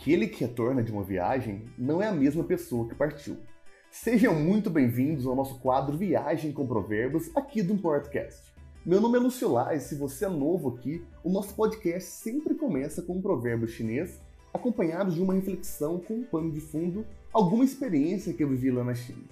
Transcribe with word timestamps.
Aquele 0.00 0.28
que 0.28 0.40
retorna 0.40 0.82
de 0.82 0.90
uma 0.90 1.02
viagem 1.02 1.66
não 1.76 2.00
é 2.00 2.06
a 2.06 2.12
mesma 2.12 2.42
pessoa 2.42 2.88
que 2.88 2.94
partiu. 2.94 3.36
Sejam 3.90 4.34
muito 4.34 4.70
bem-vindos 4.70 5.26
ao 5.26 5.36
nosso 5.36 5.58
quadro 5.58 5.98
Viagem 5.98 6.52
com 6.52 6.66
Provérbios 6.66 7.30
aqui 7.36 7.62
do 7.62 7.76
Podcast. 7.76 8.50
Meu 8.84 8.98
nome 8.98 9.18
é 9.18 9.20
Lúcio 9.20 9.52
Lai 9.52 9.76
e 9.76 9.80
se 9.80 9.94
você 9.94 10.24
é 10.24 10.28
novo 10.30 10.70
aqui, 10.70 11.04
o 11.22 11.28
nosso 11.28 11.54
podcast 11.54 12.08
sempre 12.12 12.54
começa 12.54 13.02
com 13.02 13.18
um 13.18 13.20
provérbio 13.20 13.68
chinês 13.68 14.18
acompanhado 14.54 15.12
de 15.12 15.20
uma 15.20 15.34
reflexão 15.34 15.98
com 16.00 16.14
um 16.14 16.24
pano 16.24 16.50
de 16.50 16.62
fundo, 16.62 17.04
alguma 17.30 17.62
experiência 17.62 18.32
que 18.32 18.42
eu 18.42 18.48
vivi 18.48 18.70
lá 18.70 18.82
na 18.82 18.94
China. 18.94 19.24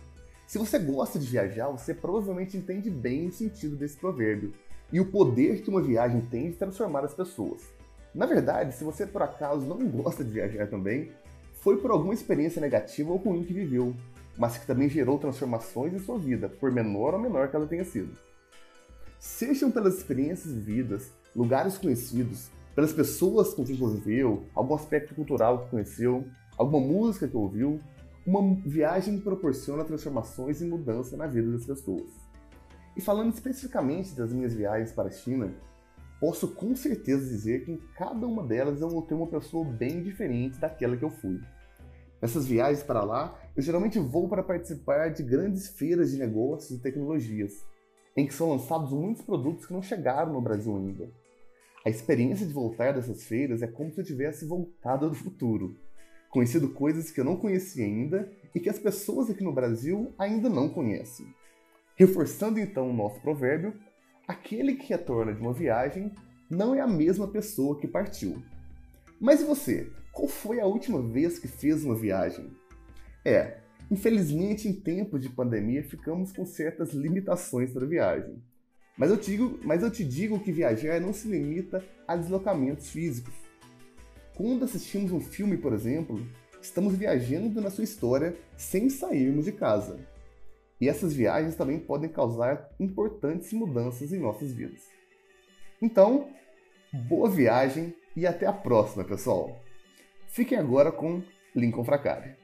Se 0.46 0.58
você 0.58 0.78
gosta 0.78 1.18
de 1.18 1.26
viajar, 1.26 1.70
você 1.70 1.94
provavelmente 1.94 2.58
entende 2.58 2.90
bem 2.90 3.28
o 3.28 3.32
sentido 3.32 3.74
desse 3.74 3.96
provérbio 3.96 4.52
e 4.92 5.00
o 5.00 5.10
poder 5.10 5.62
que 5.62 5.70
uma 5.70 5.80
viagem 5.80 6.20
tem 6.30 6.50
de 6.50 6.58
transformar 6.58 7.06
as 7.06 7.14
pessoas. 7.14 7.77
Na 8.18 8.26
verdade, 8.26 8.74
se 8.74 8.82
você 8.82 9.06
por 9.06 9.22
acaso 9.22 9.64
não 9.64 9.78
gosta 9.88 10.24
de 10.24 10.32
viajar 10.32 10.66
também, 10.66 11.12
foi 11.60 11.76
por 11.76 11.92
alguma 11.92 12.12
experiência 12.12 12.60
negativa 12.60 13.12
ou 13.12 13.16
ruim 13.16 13.44
que 13.44 13.54
viveu, 13.54 13.94
mas 14.36 14.58
que 14.58 14.66
também 14.66 14.88
gerou 14.88 15.20
transformações 15.20 15.94
em 15.94 16.00
sua 16.00 16.18
vida, 16.18 16.48
por 16.48 16.72
menor 16.72 17.14
ou 17.14 17.20
menor 17.20 17.48
que 17.48 17.54
ela 17.54 17.68
tenha 17.68 17.84
sido. 17.84 18.18
Sejam 19.20 19.70
pelas 19.70 19.98
experiências 19.98 20.52
vividas, 20.52 21.12
lugares 21.34 21.78
conhecidos, 21.78 22.50
pelas 22.74 22.92
pessoas 22.92 23.54
com 23.54 23.64
quem 23.64 23.76
conviveu, 23.76 24.42
algum 24.52 24.74
aspecto 24.74 25.14
cultural 25.14 25.60
que 25.60 25.70
conheceu, 25.70 26.26
alguma 26.56 26.84
música 26.84 27.28
que 27.28 27.36
ouviu, 27.36 27.80
uma 28.26 28.56
viagem 28.66 29.20
proporciona 29.20 29.84
transformações 29.84 30.60
e 30.60 30.64
mudança 30.64 31.16
na 31.16 31.28
vida 31.28 31.52
das 31.52 31.64
pessoas. 31.64 32.10
E 32.96 33.00
falando 33.00 33.32
especificamente 33.32 34.16
das 34.16 34.32
minhas 34.32 34.54
viagens 34.54 34.90
para 34.90 35.06
a 35.06 35.12
China, 35.12 35.52
posso 36.20 36.48
com 36.48 36.74
certeza 36.74 37.28
dizer 37.28 37.64
que 37.64 37.72
em 37.72 37.80
cada 37.96 38.26
uma 38.26 38.42
delas 38.42 38.80
eu 38.80 38.88
vou 38.88 39.02
ter 39.02 39.14
uma 39.14 39.26
pessoa 39.26 39.64
bem 39.64 40.02
diferente 40.02 40.58
daquela 40.58 40.96
que 40.96 41.04
eu 41.04 41.10
fui. 41.10 41.40
Nessas 42.20 42.46
viagens 42.46 42.82
para 42.82 43.04
lá, 43.04 43.38
eu 43.56 43.62
geralmente 43.62 43.98
vou 43.98 44.28
para 44.28 44.42
participar 44.42 45.08
de 45.10 45.22
grandes 45.22 45.68
feiras 45.68 46.10
de 46.10 46.18
negócios 46.18 46.78
e 46.78 46.82
tecnologias, 46.82 47.64
em 48.16 48.26
que 48.26 48.34
são 48.34 48.50
lançados 48.50 48.92
muitos 48.92 49.22
produtos 49.22 49.66
que 49.66 49.72
não 49.72 49.82
chegaram 49.82 50.32
no 50.32 50.40
Brasil 50.40 50.76
ainda. 50.76 51.08
A 51.86 51.90
experiência 51.90 52.44
de 52.44 52.52
voltar 52.52 52.92
dessas 52.92 53.24
feiras 53.24 53.62
é 53.62 53.68
como 53.68 53.92
se 53.92 54.00
eu 54.00 54.04
tivesse 54.04 54.44
voltado 54.44 55.08
do 55.08 55.14
futuro, 55.14 55.76
conhecido 56.28 56.68
coisas 56.70 57.10
que 57.10 57.20
eu 57.20 57.24
não 57.24 57.36
conhecia 57.36 57.84
ainda 57.84 58.30
e 58.52 58.58
que 58.58 58.68
as 58.68 58.78
pessoas 58.78 59.30
aqui 59.30 59.44
no 59.44 59.54
Brasil 59.54 60.12
ainda 60.18 60.48
não 60.48 60.68
conhecem. 60.68 61.26
Reforçando 61.94 62.58
então 62.58 62.90
o 62.90 62.92
nosso 62.92 63.20
provérbio, 63.20 63.74
aquele 64.28 64.74
que 64.74 64.86
retorna 64.86 65.32
de 65.32 65.40
uma 65.40 65.54
viagem 65.54 66.12
não 66.50 66.74
é 66.74 66.80
a 66.80 66.86
mesma 66.86 67.26
pessoa 67.26 67.80
que 67.80 67.88
partiu. 67.88 68.42
Mas 69.18 69.40
e 69.40 69.44
você? 69.44 69.90
Qual 70.12 70.28
foi 70.28 70.60
a 70.60 70.66
última 70.66 71.00
vez 71.00 71.38
que 71.38 71.48
fez 71.48 71.82
uma 71.82 71.94
viagem? 71.94 72.50
É, 73.24 73.58
infelizmente 73.90 74.68
em 74.68 74.74
tempo 74.74 75.18
de 75.18 75.30
pandemia 75.30 75.82
ficamos 75.82 76.30
com 76.30 76.44
certas 76.44 76.92
limitações 76.92 77.72
para 77.72 77.86
viagem. 77.86 78.42
Mas 78.98 79.10
eu, 79.10 79.16
digo, 79.16 79.58
mas 79.64 79.82
eu 79.82 79.90
te 79.90 80.04
digo 80.04 80.40
que 80.40 80.52
viajar 80.52 81.00
não 81.00 81.12
se 81.12 81.28
limita 81.28 81.82
a 82.06 82.16
deslocamentos 82.16 82.90
físicos. 82.90 83.34
Quando 84.34 84.64
assistimos 84.64 85.12
um 85.12 85.20
filme, 85.20 85.56
por 85.56 85.72
exemplo, 85.72 86.20
estamos 86.60 86.94
viajando 86.94 87.60
na 87.60 87.70
sua 87.70 87.84
história 87.84 88.36
sem 88.56 88.90
sairmos 88.90 89.44
de 89.44 89.52
casa. 89.52 89.98
E 90.80 90.88
essas 90.88 91.12
viagens 91.12 91.56
também 91.56 91.80
podem 91.80 92.08
causar 92.08 92.70
importantes 92.78 93.52
mudanças 93.52 94.12
em 94.12 94.20
nossas 94.20 94.52
vidas. 94.52 94.82
Então, 95.82 96.28
boa 96.92 97.28
viagem 97.28 97.94
e 98.16 98.26
até 98.26 98.46
a 98.46 98.52
próxima, 98.52 99.04
pessoal! 99.04 99.60
Fiquem 100.28 100.56
agora 100.56 100.92
com 100.92 101.22
Lincoln 101.54 101.84
Fracari. 101.84 102.36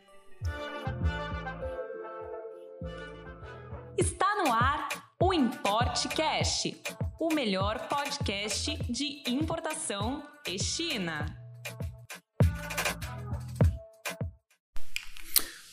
Está 3.96 4.42
no 4.42 4.52
ar 4.52 4.89
o 5.23 5.33
Importcast, 5.33 6.83
o 7.20 7.33
melhor 7.33 7.89
podcast 7.89 8.77
de 8.92 9.23
importação 9.28 10.24
e 10.48 10.58
China. 10.58 11.27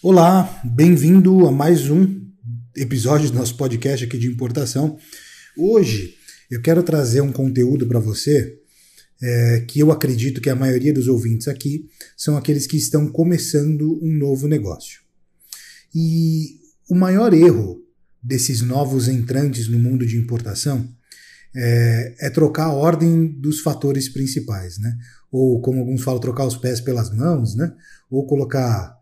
Olá, 0.04 0.62
bem-vindo 0.64 1.48
a 1.48 1.52
mais 1.52 1.90
um 1.90 2.31
episódio 2.76 3.30
do 3.30 3.38
nosso 3.38 3.56
podcast 3.58 4.06
aqui 4.06 4.18
de 4.18 4.28
importação. 4.28 4.98
Hoje 5.58 6.16
eu 6.50 6.62
quero 6.62 6.84
trazer 6.84 7.22
um 7.22 7.32
conteúdo 7.32 7.88
para 7.88 8.00
você 8.00 8.58
é, 9.22 9.66
que 9.68 9.80
eu 9.80 9.92
acredito 9.92 10.42
que 10.42 10.50
a 10.50 10.56
maioria 10.56 10.94
dos 10.94 11.08
ouvintes 11.08 11.48
aqui 11.48 11.86
são 12.18 12.38
aqueles 12.38 12.66
que 12.66 12.78
estão 12.78 13.08
começando 13.08 14.00
um 14.02 14.12
novo 14.18 14.48
negócio. 14.48 15.02
E 15.94 16.60
o 16.90 16.96
maior 16.96 17.34
erro 17.34 17.82
desses 18.22 18.62
novos 18.62 19.08
entrantes 19.08 19.68
no 19.68 19.80
mundo 19.80 20.06
de 20.06 20.18
importação 20.18 20.90
é, 21.56 22.16
é, 22.20 22.30
trocar 22.30 22.66
a 22.66 22.74
ordem 22.74 23.28
dos 23.28 23.60
fatores 23.60 24.08
principais, 24.08 24.78
né? 24.78 24.98
Ou 25.32 25.62
como 25.62 25.80
alguns 25.80 26.02
falam, 26.02 26.20
trocar 26.20 26.46
os 26.46 26.56
pés 26.56 26.80
pelas 26.80 27.14
mãos, 27.14 27.56
né? 27.56 27.74
Ou 28.10 28.26
colocar 28.26 28.98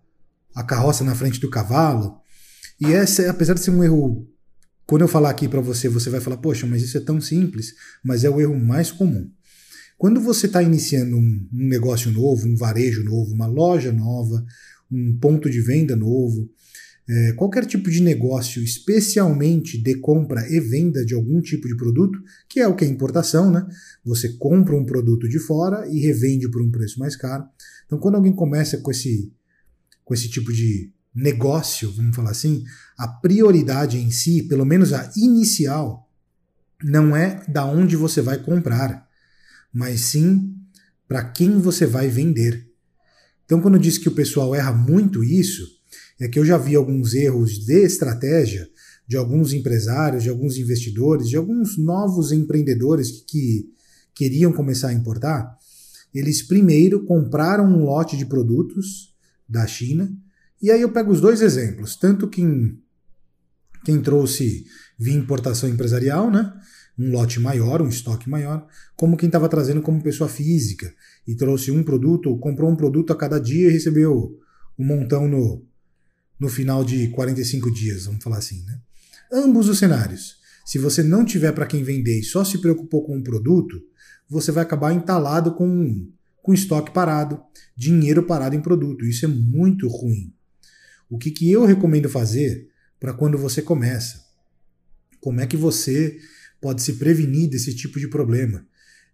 a 0.55 0.63
carroça 0.63 1.03
na 1.03 1.15
frente 1.15 1.39
do 1.39 1.49
cavalo. 1.49 2.18
E 2.79 2.93
essa, 2.93 3.29
apesar 3.29 3.53
de 3.53 3.59
ser 3.59 3.71
um 3.71 3.83
erro, 3.83 4.27
quando 4.85 5.01
eu 5.01 5.07
falar 5.07 5.29
aqui 5.29 5.47
para 5.47 5.61
você, 5.61 5.89
você 5.89 6.09
vai 6.09 6.21
falar, 6.21 6.37
poxa, 6.37 6.65
mas 6.65 6.81
isso 6.81 6.97
é 6.97 7.01
tão 7.01 7.19
simples, 7.19 7.73
mas 8.03 8.23
é 8.23 8.29
o 8.29 8.39
erro 8.39 8.57
mais 8.57 8.91
comum. 8.91 9.29
Quando 9.97 10.21
você 10.21 10.45
está 10.45 10.63
iniciando 10.63 11.17
um, 11.17 11.49
um, 11.53 11.67
negócio 11.67 12.09
novo, 12.09 12.47
um 12.47 12.55
varejo 12.55 13.03
novo, 13.03 13.33
uma 13.33 13.47
loja 13.47 13.91
nova, 13.91 14.45
um 14.89 15.17
ponto 15.19 15.49
de 15.49 15.59
venda 15.59 15.93
novo, 15.93 16.49
é, 17.07 17.33
qualquer 17.33 17.65
tipo 17.65 17.91
de 17.91 18.01
negócio, 18.01 18.63
especialmente 18.63 19.77
de 19.77 19.95
compra 19.95 20.47
e 20.49 20.59
venda 20.59 21.03
de 21.03 21.13
algum 21.13 21.41
tipo 21.41 21.67
de 21.67 21.75
produto, 21.75 22.17
que 22.47 22.59
é 22.59 22.67
o 22.67 22.75
que 22.75 22.85
é 22.85 22.87
importação, 22.87 23.51
né? 23.51 23.67
Você 24.05 24.29
compra 24.37 24.75
um 24.75 24.85
produto 24.85 25.27
de 25.27 25.39
fora 25.39 25.85
e 25.91 25.99
revende 25.99 26.49
por 26.49 26.61
um 26.61 26.71
preço 26.71 26.97
mais 26.99 27.15
caro. 27.15 27.43
Então, 27.85 27.99
quando 27.99 28.15
alguém 28.15 28.31
começa 28.31 28.77
com 28.77 28.91
esse, 28.91 29.33
com 30.05 30.13
esse 30.13 30.29
tipo 30.29 30.53
de 30.53 30.93
negócio, 31.13 31.91
vamos 31.91 32.15
falar 32.15 32.31
assim, 32.31 32.63
a 32.97 33.07
prioridade 33.07 33.97
em 33.97 34.11
si, 34.11 34.43
pelo 34.43 34.65
menos 34.65 34.93
a 34.93 35.11
inicial, 35.15 36.09
não 36.83 37.15
é 37.15 37.43
da 37.47 37.65
onde 37.65 37.95
você 37.95 38.21
vai 38.21 38.37
comprar, 38.37 39.07
mas 39.73 40.01
sim 40.01 40.55
para 41.07 41.23
quem 41.23 41.59
você 41.59 41.85
vai 41.85 42.07
vender. 42.07 42.67
Então, 43.45 43.59
quando 43.59 43.75
eu 43.75 43.81
disse 43.81 43.99
que 43.99 44.07
o 44.07 44.15
pessoal 44.15 44.53
erra 44.53 44.71
muito 44.71 45.23
isso, 45.23 45.67
é 46.19 46.27
que 46.27 46.37
eu 46.37 46.45
já 46.45 46.57
vi 46.57 46.75
alguns 46.75 47.13
erros 47.13 47.65
de 47.65 47.83
estratégia 47.83 48.69
de 49.09 49.17
alguns 49.17 49.53
empresários, 49.53 50.21
de 50.21 50.29
alguns 50.29 50.57
investidores, 50.57 51.27
de 51.27 51.35
alguns 51.35 51.79
novos 51.79 52.31
empreendedores 52.31 53.09
que, 53.09 53.23
que 53.25 53.73
queriam 54.13 54.53
começar 54.53 54.89
a 54.89 54.93
importar. 54.93 55.57
Eles 56.13 56.43
primeiro 56.43 57.03
compraram 57.05 57.65
um 57.65 57.83
lote 57.83 58.15
de 58.15 58.27
produtos 58.27 59.15
da 59.47 59.65
China 59.65 60.15
e 60.61 60.71
aí 60.71 60.81
eu 60.81 60.91
pego 60.91 61.11
os 61.11 61.21
dois 61.21 61.41
exemplos, 61.41 61.95
tanto 61.95 62.27
quem, 62.27 62.77
quem 63.85 64.01
trouxe 64.01 64.65
via 64.97 65.15
importação 65.15 65.69
empresarial, 65.69 66.29
né? 66.29 66.53
um 66.99 67.11
lote 67.11 67.39
maior, 67.39 67.81
um 67.81 67.87
estoque 67.87 68.29
maior, 68.29 68.67
como 68.97 69.15
quem 69.15 69.27
estava 69.27 69.47
trazendo 69.47 69.81
como 69.81 70.03
pessoa 70.03 70.29
física 70.29 70.93
e 71.25 71.33
trouxe 71.33 71.71
um 71.71 71.81
produto, 71.81 72.37
comprou 72.39 72.69
um 72.69 72.75
produto 72.75 73.13
a 73.13 73.15
cada 73.15 73.39
dia 73.39 73.69
e 73.69 73.71
recebeu 73.71 74.37
um 74.77 74.85
montão 74.85 75.25
no, 75.25 75.65
no 76.37 76.49
final 76.49 76.83
de 76.83 77.07
45 77.09 77.71
dias, 77.71 78.05
vamos 78.05 78.21
falar 78.21 78.39
assim. 78.39 78.65
Né? 78.65 78.81
Ambos 79.31 79.69
os 79.69 79.79
cenários. 79.79 80.39
Se 80.65 80.77
você 80.77 81.01
não 81.01 81.23
tiver 81.23 81.53
para 81.53 81.65
quem 81.65 81.83
vender 81.83 82.19
e 82.19 82.23
só 82.23 82.43
se 82.43 82.57
preocupou 82.57 83.05
com 83.05 83.15
um 83.15 83.23
produto, 83.23 83.81
você 84.29 84.51
vai 84.51 84.63
acabar 84.63 84.93
entalado 84.93 85.53
com, 85.53 86.11
com 86.43 86.53
estoque 86.53 86.91
parado, 86.91 87.41
dinheiro 87.77 88.23
parado 88.23 88.55
em 88.55 88.61
produto. 88.61 89.05
Isso 89.05 89.23
é 89.23 89.27
muito 89.27 89.87
ruim. 89.87 90.33
O 91.09 91.17
que, 91.17 91.31
que 91.31 91.51
eu 91.51 91.65
recomendo 91.65 92.07
fazer 92.07 92.69
para 92.99 93.13
quando 93.13 93.37
você 93.37 93.61
começa? 93.61 94.23
Como 95.19 95.41
é 95.41 95.47
que 95.47 95.57
você 95.57 96.17
pode 96.61 96.81
se 96.81 96.93
prevenir 96.93 97.49
desse 97.49 97.75
tipo 97.75 97.99
de 97.99 98.07
problema? 98.07 98.65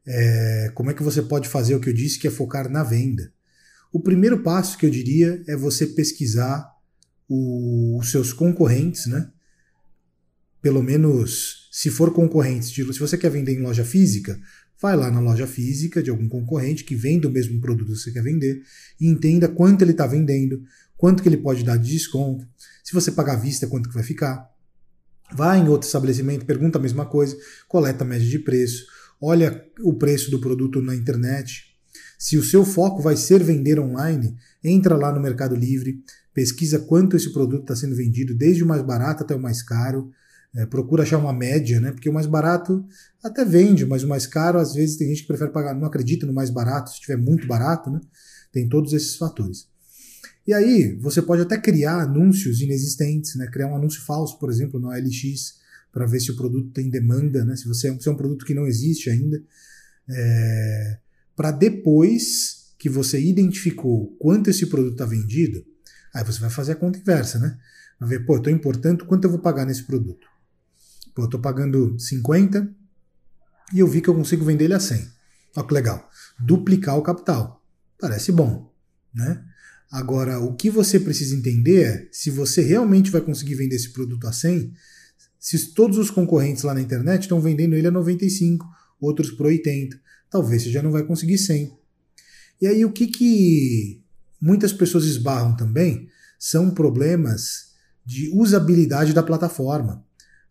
É, 0.06 0.72
como 0.76 0.92
é 0.92 0.94
que 0.94 1.02
você 1.02 1.22
pode 1.22 1.48
fazer 1.48 1.74
o 1.74 1.80
que 1.80 1.90
eu 1.90 1.94
disse, 1.94 2.20
que 2.20 2.28
é 2.28 2.32
focar 2.32 2.70
na 2.70 2.84
venda? 2.84 3.32
O 3.92 4.00
primeiro 4.00 4.44
passo 4.44 4.78
que 4.78 4.86
eu 4.86 4.90
diria 4.90 5.42
é 5.48 5.56
você 5.56 5.88
pesquisar 5.88 6.70
o, 7.30 7.98
os 7.98 8.12
seus 8.12 8.34
concorrentes, 8.34 9.08
né? 9.08 9.32
Pelo 10.62 10.84
menos, 10.84 11.70
se 11.72 11.90
for 11.90 12.14
concorrentes, 12.14 12.70
se 12.70 12.84
você 12.84 13.18
quer 13.18 13.30
vender 13.30 13.54
em 13.54 13.62
loja 13.62 13.86
física, 13.86 14.40
vai 14.82 14.96
lá 14.96 15.10
na 15.10 15.20
loja 15.20 15.48
física 15.48 16.04
de 16.04 16.10
algum 16.10 16.28
concorrente 16.28 16.84
que 16.84 16.96
vende 16.96 17.26
o 17.26 17.32
mesmo 17.32 17.62
produto 17.62 17.94
que 17.94 18.00
você 18.00 18.12
quer 18.12 18.24
vender 18.24 18.62
e 19.00 19.08
entenda 19.08 19.48
quanto 19.48 19.82
ele 19.84 19.92
está 19.92 20.06
vendendo, 20.06 20.62
quanto 20.98 21.22
que 21.22 21.30
ele 21.30 21.38
pode 21.38 21.64
dar 21.64 21.78
de 21.78 21.92
desconto, 21.92 22.48
se 22.84 22.94
você 22.94 23.12
pagar 23.12 23.34
à 23.34 23.40
vista, 23.40 23.68
quanto 23.68 23.90
que 23.90 23.96
vai 23.96 24.04
ficar. 24.04 24.50
Vai 25.34 25.60
em 25.60 25.68
outro 25.68 25.88
estabelecimento, 25.88 26.46
pergunta 26.46 26.78
a 26.78 26.82
mesma 26.82 27.06
coisa, 27.06 27.36
coleta 27.68 28.04
a 28.04 28.08
média 28.08 28.28
de 28.28 28.40
preço, 28.40 28.86
olha 29.20 29.66
o 29.82 29.94
preço 29.94 30.30
do 30.30 30.40
produto 30.40 30.82
na 30.82 30.96
internet. 30.96 31.76
Se 32.18 32.38
o 32.38 32.44
seu 32.44 32.64
foco 32.64 33.02
vai 33.02 33.18
ser 33.18 33.44
vender 33.44 33.80
online, 33.80 34.36
entra 34.64 34.96
lá 34.96 35.12
no 35.12 35.20
Mercado 35.20 35.56
Livre, 35.56 36.04
pesquisa 36.34 36.80
quanto 36.80 37.16
esse 37.16 37.32
produto 37.34 37.62
está 37.62 37.76
sendo 37.76 37.96
vendido, 37.96 38.36
desde 38.36 38.64
o 38.64 38.68
mais 38.68 38.82
barato 38.82 39.24
até 39.24 39.36
o 39.36 39.42
mais 39.42 39.64
caro. 39.64 40.12
É, 40.54 40.66
procura 40.66 41.04
achar 41.04 41.18
uma 41.18 41.34
média, 41.34 41.82
né? 41.82 41.92
Porque 41.92 42.10
o 42.10 42.14
mais 42.14 42.28
barato 42.28 42.86
até 43.22 43.44
vende, 43.44 43.86
mas 43.86 44.04
o 44.04 44.08
mais 44.08 44.26
caro, 44.26 44.58
às 44.58 44.74
vezes, 44.74 44.96
tem 44.96 45.10
gente 45.10 45.22
que 45.22 45.28
prefere 45.28 45.52
pagar, 45.52 45.74
não 45.74 45.86
acredita 45.86 46.26
no 46.26 46.32
mais 46.32 46.50
barato, 46.50 46.92
se 46.92 46.96
estiver 46.96 47.18
muito 47.18 47.46
barato, 47.46 47.90
né? 47.90 48.00
Tem 48.54 48.70
todos 48.70 48.94
esses 48.94 49.18
fatores. 49.18 49.68
E 50.48 50.54
aí, 50.54 50.96
você 51.02 51.22
pode 51.22 51.42
até 51.42 51.58
criar 51.58 52.02
anúncios 52.02 52.62
inexistentes, 52.62 53.36
né? 53.36 53.48
Criar 53.48 53.68
um 53.68 53.76
anúncio 53.76 54.02
falso, 54.02 54.38
por 54.38 54.52
exemplo, 54.52 54.80
no 54.80 54.90
OLX, 54.90 55.56
para 55.92 56.06
ver 56.06 56.20
se 56.20 56.32
o 56.32 56.36
produto 56.36 56.72
tem 56.72 56.90
demanda, 56.90 57.44
né? 57.44 57.56
Se 57.56 57.68
você 57.68 57.90
é, 57.90 58.00
se 58.00 58.08
é 58.08 58.12
um 58.12 58.18
produto 58.18 58.46
que 58.46 58.54
não 58.54 58.68
existe 58.68 59.10
ainda. 59.10 59.42
É, 60.08 61.00
para 61.36 61.52
depois 61.52 62.74
que 62.78 62.88
você 62.88 63.20
identificou 63.20 64.16
quanto 64.20 64.50
esse 64.50 64.68
produto 64.68 64.94
está 64.94 65.06
vendido, 65.06 65.66
aí 66.14 66.24
você 66.24 66.40
vai 66.40 66.50
fazer 66.50 66.74
a 66.74 66.76
conta 66.76 67.00
inversa, 67.00 67.40
né? 67.40 67.58
Vai 68.00 68.10
ver, 68.10 68.26
pô, 68.26 68.34
eu 68.34 68.38
estou 68.38 68.54
importando, 68.54 69.06
quanto 69.06 69.24
eu 69.24 69.32
vou 69.32 69.40
pagar 69.40 69.66
nesse 69.66 69.84
produto? 69.84 70.28
Pô, 71.16 71.24
eu 71.24 71.26
estou 71.26 71.40
pagando 71.40 71.98
50 71.98 72.70
e 73.74 73.80
eu 73.80 73.88
vi 73.88 74.02
que 74.02 74.10
eu 74.10 74.16
consigo 74.16 74.46
vender 74.46 74.66
ele 74.66 74.74
a 74.76 74.80
100. 74.80 75.08
Olha 75.56 75.68
que 75.68 75.74
legal. 75.74 76.10
Duplicar 76.40 76.98
o 76.98 77.02
capital. 77.02 77.66
Parece 78.00 78.32
bom, 78.32 78.72
né? 79.14 79.44
Agora, 79.92 80.40
o 80.40 80.56
que 80.56 80.70
você 80.70 81.00
precisa 81.00 81.36
entender 81.36 81.84
é 81.84 82.08
se 82.12 82.30
você 82.30 82.62
realmente 82.62 83.12
vai 83.12 83.22
conseguir 83.22 83.56
vender 83.56 83.76
esse 83.76 83.92
produto 83.92 84.28
a 84.28 84.34
100, 84.34 84.74
se 85.40 85.74
todos 85.74 85.98
os 85.98 86.10
concorrentes 86.10 86.64
lá 86.64 86.74
na 86.74 86.82
internet 86.82 87.24
estão 87.24 87.40
vendendo 87.40 87.76
ele 87.76 87.88
a 87.88 87.92
95, 87.92 88.66
outros 89.00 89.32
por 89.32 89.46
80, 89.46 90.00
talvez 90.30 90.64
você 90.64 90.72
já 90.72 90.82
não 90.82 90.92
vai 90.92 91.04
conseguir 91.04 91.38
100. 91.38 91.72
E 92.62 92.68
aí 92.68 92.84
o 92.84 92.92
que, 92.92 93.08
que 93.08 94.02
muitas 94.42 94.74
pessoas 94.74 95.06
esbarram 95.06 95.56
também 95.56 96.08
são 96.40 96.72
problemas 96.72 97.74
de 98.06 98.30
usabilidade 98.34 99.14
da 99.14 99.24
plataforma. 99.24 100.04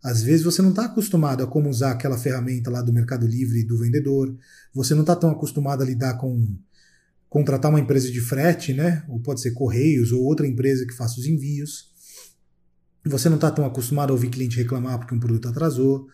Às 0.03 0.21
vezes 0.21 0.43
você 0.43 0.61
não 0.61 0.69
está 0.69 0.85
acostumado 0.85 1.43
a 1.43 1.47
como 1.47 1.69
usar 1.69 1.91
aquela 1.91 2.17
ferramenta 2.17 2.69
lá 2.69 2.81
do 2.81 2.93
Mercado 2.93 3.25
Livre 3.25 3.63
do 3.63 3.77
vendedor, 3.77 4.35
você 4.73 4.93
não 4.93 5.01
está 5.01 5.15
tão 5.15 5.31
acostumado 5.31 5.81
a 5.81 5.85
lidar 5.85 6.15
com 6.17 6.55
contratar 7.29 7.69
uma 7.69 7.79
empresa 7.79 8.11
de 8.11 8.21
frete, 8.21 8.73
né? 8.73 9.03
Ou 9.09 9.19
pode 9.19 9.41
ser 9.41 9.51
Correios 9.51 10.11
ou 10.11 10.23
outra 10.23 10.47
empresa 10.47 10.85
que 10.85 10.93
faça 10.93 11.19
os 11.19 11.25
envios. 11.25 11.93
Você 13.05 13.29
não 13.29 13.35
está 13.35 13.51
tão 13.51 13.65
acostumado 13.65 14.09
a 14.09 14.13
ouvir 14.13 14.29
cliente 14.29 14.57
reclamar 14.57 14.97
porque 14.97 15.13
um 15.13 15.19
produto 15.19 15.47
atrasou. 15.47 16.07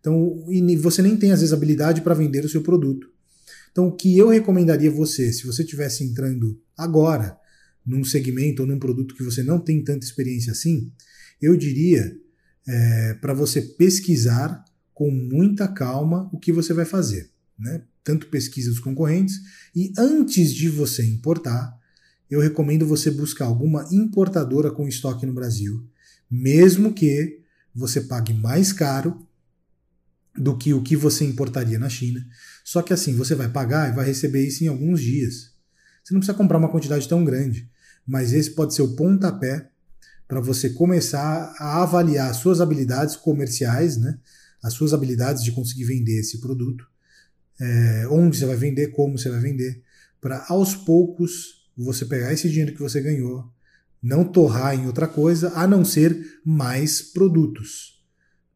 Então, 0.00 0.44
e 0.48 0.76
você 0.76 1.02
nem 1.02 1.16
tem 1.16 1.32
às 1.32 1.40
vezes 1.40 1.52
habilidade 1.52 2.00
para 2.00 2.14
vender 2.14 2.44
o 2.44 2.48
seu 2.48 2.62
produto. 2.62 3.08
Então, 3.70 3.88
o 3.88 3.92
que 3.92 4.16
eu 4.16 4.28
recomendaria 4.28 4.90
você, 4.90 5.32
se 5.32 5.46
você 5.46 5.62
estivesse 5.62 6.02
entrando 6.02 6.60
agora 6.76 7.38
num 7.84 8.04
segmento 8.04 8.62
ou 8.62 8.68
num 8.68 8.78
produto 8.78 9.14
que 9.14 9.22
você 9.22 9.42
não 9.42 9.60
tem 9.60 9.82
tanta 9.82 10.04
experiência 10.04 10.52
assim, 10.52 10.92
eu 11.40 11.56
diria 11.56 12.16
é, 12.66 13.14
para 13.14 13.32
você 13.32 13.62
pesquisar 13.62 14.64
com 14.92 15.10
muita 15.10 15.66
calma 15.68 16.28
o 16.32 16.38
que 16.38 16.52
você 16.52 16.72
vai 16.72 16.84
fazer. 16.84 17.30
Né? 17.58 17.82
Tanto 18.02 18.28
pesquisa 18.28 18.70
dos 18.70 18.80
concorrentes, 18.80 19.40
e 19.74 19.92
antes 19.96 20.52
de 20.54 20.68
você 20.68 21.04
importar, 21.04 21.78
eu 22.30 22.40
recomendo 22.40 22.86
você 22.86 23.10
buscar 23.10 23.46
alguma 23.46 23.86
importadora 23.90 24.70
com 24.70 24.88
estoque 24.88 25.26
no 25.26 25.34
Brasil, 25.34 25.84
mesmo 26.30 26.92
que 26.92 27.40
você 27.74 28.00
pague 28.02 28.32
mais 28.32 28.72
caro 28.72 29.26
do 30.36 30.56
que 30.56 30.72
o 30.72 30.82
que 30.82 30.96
você 30.96 31.24
importaria 31.24 31.78
na 31.78 31.88
China. 31.88 32.24
Só 32.64 32.82
que 32.82 32.92
assim, 32.92 33.14
você 33.16 33.34
vai 33.34 33.48
pagar 33.48 33.90
e 33.90 33.96
vai 33.96 34.06
receber 34.06 34.46
isso 34.46 34.64
em 34.64 34.68
alguns 34.68 35.00
dias. 35.00 35.52
Você 36.02 36.14
não 36.14 36.20
precisa 36.20 36.36
comprar 36.36 36.58
uma 36.58 36.70
quantidade 36.70 37.08
tão 37.08 37.24
grande, 37.24 37.68
mas 38.06 38.32
esse 38.32 38.50
pode 38.52 38.74
ser 38.74 38.82
o 38.82 38.94
pontapé 38.94 39.70
para 40.26 40.40
você 40.40 40.70
começar 40.70 41.52
a 41.58 41.82
avaliar 41.82 42.30
as 42.30 42.36
suas 42.36 42.60
habilidades 42.60 43.16
comerciais, 43.16 43.96
né? 43.96 44.18
as 44.62 44.74
suas 44.74 44.92
habilidades 44.92 45.42
de 45.42 45.52
conseguir 45.52 45.84
vender 45.84 46.20
esse 46.20 46.38
produto, 46.38 46.86
é, 47.60 48.08
onde 48.08 48.38
você 48.38 48.46
vai 48.46 48.56
vender, 48.56 48.88
como 48.88 49.18
você 49.18 49.28
vai 49.28 49.40
vender, 49.40 49.82
para 50.20 50.44
aos 50.48 50.74
poucos 50.74 51.68
você 51.76 52.04
pegar 52.04 52.32
esse 52.32 52.48
dinheiro 52.48 52.72
que 52.72 52.80
você 52.80 53.00
ganhou, 53.00 53.50
não 54.02 54.24
torrar 54.24 54.74
em 54.74 54.86
outra 54.86 55.06
coisa, 55.06 55.52
a 55.54 55.66
não 55.66 55.84
ser 55.84 56.40
mais 56.44 57.02
produtos. 57.02 58.02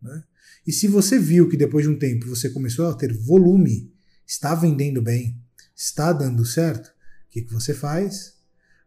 Né? 0.01 0.23
E 0.67 0.73
se 0.73 0.89
você 0.89 1.19
viu 1.19 1.49
que 1.49 1.57
depois 1.57 1.85
de 1.85 1.91
um 1.91 1.99
tempo 1.99 2.29
você 2.29 2.49
começou 2.49 2.89
a 2.89 2.95
ter 2.95 3.13
volume, 3.13 3.93
está 4.27 4.55
vendendo 4.55 5.03
bem, 5.03 5.39
está 5.77 6.13
dando 6.13 6.45
certo, 6.45 6.87
o 6.89 7.31
que, 7.31 7.43
que 7.43 7.53
você 7.53 7.75
faz? 7.75 8.35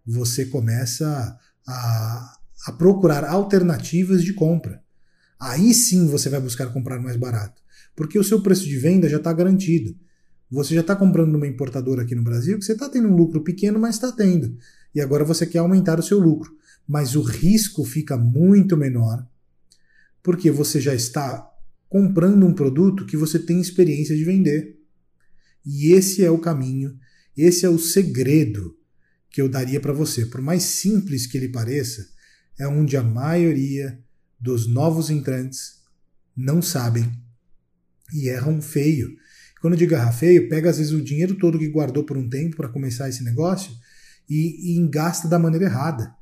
Você 0.06 0.46
começa 0.46 1.38
a, 1.68 2.38
a 2.68 2.72
procurar 2.72 3.26
alternativas 3.26 4.24
de 4.24 4.34
compra. 4.34 4.82
Aí 5.40 5.74
sim 5.74 6.08
você 6.08 6.30
vai 6.30 6.40
buscar 6.40 6.68
comprar 6.74 7.00
mais 7.00 7.18
barato, 7.18 7.62
porque 7.96 8.18
o 8.18 8.24
seu 8.24 8.42
preço 8.42 8.64
de 8.64 8.78
venda 8.80 9.08
já 9.08 9.18
está 9.18 9.32
garantido. 9.32 9.96
Você 10.50 10.74
já 10.74 10.82
está 10.82 10.96
comprando 10.96 11.32
numa 11.32 11.48
importadora 11.48 12.04
aqui 12.04 12.16
no 12.16 12.24
Brasil 12.24 12.58
que 12.58 12.66
você 12.66 12.74
está 12.74 12.88
tendo 12.88 13.08
um 13.10 13.16
lucro 13.16 13.44
pequeno, 13.44 13.80
mas 13.80 13.96
está 13.96 14.12
tendo. 14.12 14.58
E 14.96 15.02
agora 15.02 15.26
você 15.26 15.46
quer 15.46 15.60
aumentar 15.60 16.00
o 16.00 16.04
seu 16.04 16.20
lucro. 16.20 16.56
Mas 16.88 17.16
o 17.16 17.22
risco 17.22 17.84
fica 17.84 18.18
muito 18.18 18.78
menor, 18.78 19.28
porque 20.24 20.50
você 20.50 20.80
já 20.80 20.96
está 20.96 21.46
comprando 21.90 22.46
um 22.46 22.54
produto 22.54 23.06
que 23.06 23.18
você 23.18 23.38
tem 23.38 23.60
experiência 23.60 24.16
de 24.16 24.24
vender. 24.24 24.80
E 25.66 25.92
esse 25.92 26.24
é 26.24 26.32
o 26.32 26.40
caminho, 26.40 26.98
esse 27.36 27.66
é 27.66 27.70
o 27.70 27.78
segredo 27.78 28.78
que 29.30 29.42
eu 29.42 29.50
daria 29.50 29.82
para 29.82 29.92
você. 29.92 30.26
Por 30.26 30.42
mais 30.42 30.64
simples 30.64 31.28
que 31.28 31.38
ele 31.38 31.50
pareça, 31.50 32.08
é 32.58 32.68
onde 32.68 32.96
a 32.96 33.04
maioria 33.04 34.02
dos 34.40 34.66
novos 34.66 35.10
entrantes 35.10 35.82
não 36.36 36.62
sabem 36.62 37.12
e 38.14 38.30
erram 38.30 38.62
feio. 38.62 39.16
Quando 39.62 39.74
eu 39.74 39.80
digo 39.80 39.94
errar 39.94 40.12
feio, 40.12 40.50
pega 40.50 40.70
às 40.70 40.78
vezes 40.78 40.94
o 40.94 41.02
dinheiro 41.02 41.36
todo 41.36 41.60
que 41.60 41.68
guardou 41.68 42.04
por 42.04 42.18
um 42.18 42.30
tempo 42.30 42.58
para 42.58 42.70
começar 42.70 43.10
esse 43.10 43.24
negócio 43.24 43.72
e, 44.30 44.78
e 44.78 44.88
gasta 44.88 45.28
da 45.28 45.40
maneira 45.40 45.66
errada. 45.66 46.14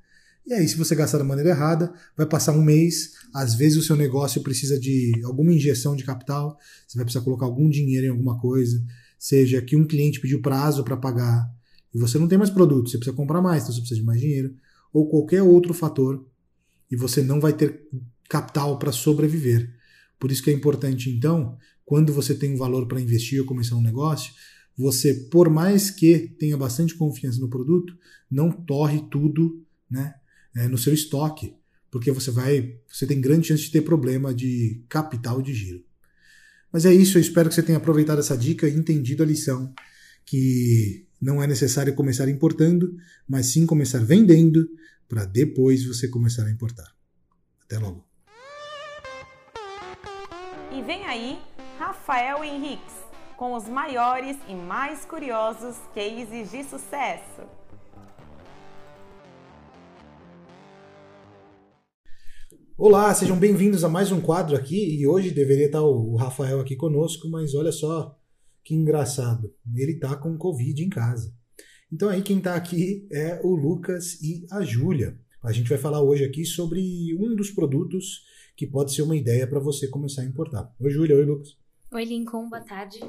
E 0.45 0.53
aí, 0.53 0.67
se 0.67 0.77
você 0.77 0.93
gastar 0.93 1.17
da 1.17 1.23
maneira 1.23 1.49
errada, 1.49 1.91
vai 2.15 2.27
passar 2.27 2.51
um 2.51 2.61
mês, 2.61 3.13
às 3.33 3.55
vezes 3.55 3.79
o 3.79 3.81
seu 3.81 3.95
negócio 3.95 4.43
precisa 4.43 4.79
de 4.79 5.11
alguma 5.25 5.51
injeção 5.51 5.95
de 5.95 6.03
capital, 6.03 6.57
você 6.87 6.97
vai 6.97 7.03
precisar 7.03 7.25
colocar 7.25 7.45
algum 7.45 7.67
dinheiro 7.67 8.05
em 8.05 8.09
alguma 8.09 8.39
coisa, 8.39 8.83
seja 9.17 9.59
que 9.61 9.75
um 9.75 9.87
cliente 9.87 10.19
pediu 10.19 10.41
prazo 10.41 10.83
para 10.83 10.95
pagar 10.95 11.51
e 11.95 11.97
você 11.97 12.19
não 12.19 12.27
tem 12.27 12.37
mais 12.37 12.49
produto, 12.49 12.89
você 12.89 12.97
precisa 12.97 13.15
comprar 13.15 13.41
mais, 13.41 13.63
então 13.63 13.73
você 13.73 13.79
precisa 13.79 13.99
de 14.01 14.05
mais 14.05 14.19
dinheiro, 14.19 14.53
ou 14.93 15.09
qualquer 15.09 15.41
outro 15.41 15.73
fator, 15.73 16.23
e 16.91 16.95
você 16.95 17.23
não 17.23 17.39
vai 17.39 17.53
ter 17.53 17.87
capital 18.29 18.77
para 18.77 18.91
sobreviver. 18.91 19.73
Por 20.19 20.31
isso 20.31 20.43
que 20.43 20.49
é 20.49 20.53
importante, 20.53 21.09
então, 21.09 21.57
quando 21.85 22.11
você 22.11 22.33
tem 22.33 22.53
um 22.53 22.57
valor 22.57 22.87
para 22.87 22.99
investir 22.99 23.39
ou 23.39 23.45
começar 23.45 23.75
um 23.75 23.81
negócio, 23.81 24.33
você, 24.77 25.13
por 25.13 25.49
mais 25.49 25.89
que 25.89 26.35
tenha 26.39 26.57
bastante 26.57 26.95
confiança 26.95 27.39
no 27.39 27.49
produto, 27.49 27.95
não 28.29 28.51
torre 28.51 29.07
tudo 29.09 29.63
né, 29.89 30.15
é, 30.55 30.67
no 30.67 30.77
seu 30.77 30.93
estoque, 30.93 31.55
porque 31.89 32.11
você 32.11 32.31
vai, 32.31 32.77
você 32.89 33.05
tem 33.05 33.21
grande 33.21 33.47
chance 33.47 33.63
de 33.63 33.71
ter 33.71 33.81
problema 33.81 34.33
de 34.33 34.83
capital 34.89 35.41
de 35.41 35.53
giro. 35.53 35.83
Mas 36.73 36.85
é 36.85 36.93
isso, 36.93 37.17
eu 37.17 37.21
espero 37.21 37.47
que 37.47 37.55
você 37.55 37.63
tenha 37.63 37.77
aproveitado 37.77 38.19
essa 38.19 38.37
dica 38.37 38.67
e 38.67 38.75
entendido 38.75 39.23
a 39.23 39.25
lição 39.25 39.73
que 40.25 41.07
não 41.21 41.41
é 41.41 41.47
necessário 41.47 41.93
começar 41.95 42.27
importando, 42.27 42.93
mas 43.27 43.45
sim 43.45 43.65
começar 43.65 43.99
vendendo 43.99 44.67
para 45.07 45.23
depois 45.23 45.85
você 45.85 46.07
começar 46.07 46.45
a 46.45 46.51
importar. 46.51 46.93
Até 47.63 47.79
logo. 47.79 48.05
E 50.73 50.81
vem 50.81 51.05
aí 51.05 51.39
Rafael 51.77 52.41
Henriques 52.41 52.93
com 53.35 53.53
os 53.53 53.67
maiores 53.67 54.37
e 54.47 54.55
mais 54.55 55.03
curiosos 55.03 55.75
cases 55.93 56.49
de 56.49 56.63
sucesso. 56.63 57.41
Olá, 62.77 63.13
sejam 63.13 63.37
bem-vindos 63.37 63.83
a 63.83 63.89
mais 63.89 64.09
um 64.09 64.21
quadro 64.21 64.55
aqui 64.55 64.97
e 64.97 65.05
hoje 65.05 65.31
deveria 65.31 65.65
estar 65.65 65.81
o 65.81 66.15
Rafael 66.15 66.61
aqui 66.61 66.77
conosco, 66.77 67.29
mas 67.29 67.53
olha 67.53 67.73
só 67.73 68.17
que 68.63 68.73
engraçado, 68.73 69.53
ele 69.75 69.93
está 69.93 70.15
com 70.15 70.37
Covid 70.37 70.81
em 70.81 70.89
casa. 70.89 71.35
Então 71.91 72.07
aí 72.07 72.21
quem 72.21 72.37
está 72.37 72.55
aqui 72.55 73.05
é 73.11 73.41
o 73.43 73.53
Lucas 73.53 74.21
e 74.21 74.47
a 74.49 74.63
Júlia. 74.63 75.19
A 75.43 75.51
gente 75.51 75.67
vai 75.67 75.77
falar 75.77 76.01
hoje 76.01 76.23
aqui 76.23 76.45
sobre 76.45 76.81
um 77.19 77.35
dos 77.35 77.51
produtos 77.51 78.23
que 78.55 78.65
pode 78.65 78.93
ser 78.93 79.01
uma 79.01 79.17
ideia 79.17 79.45
para 79.45 79.59
você 79.59 79.89
começar 79.89 80.21
a 80.21 80.25
importar. 80.25 80.73
Oi 80.79 80.89
Júlia, 80.89 81.17
oi 81.17 81.25
Lucas. 81.25 81.64
Oi 81.91 82.03
Lincoln, 82.03 82.49
boa 82.49 82.63
tarde. 82.63 82.99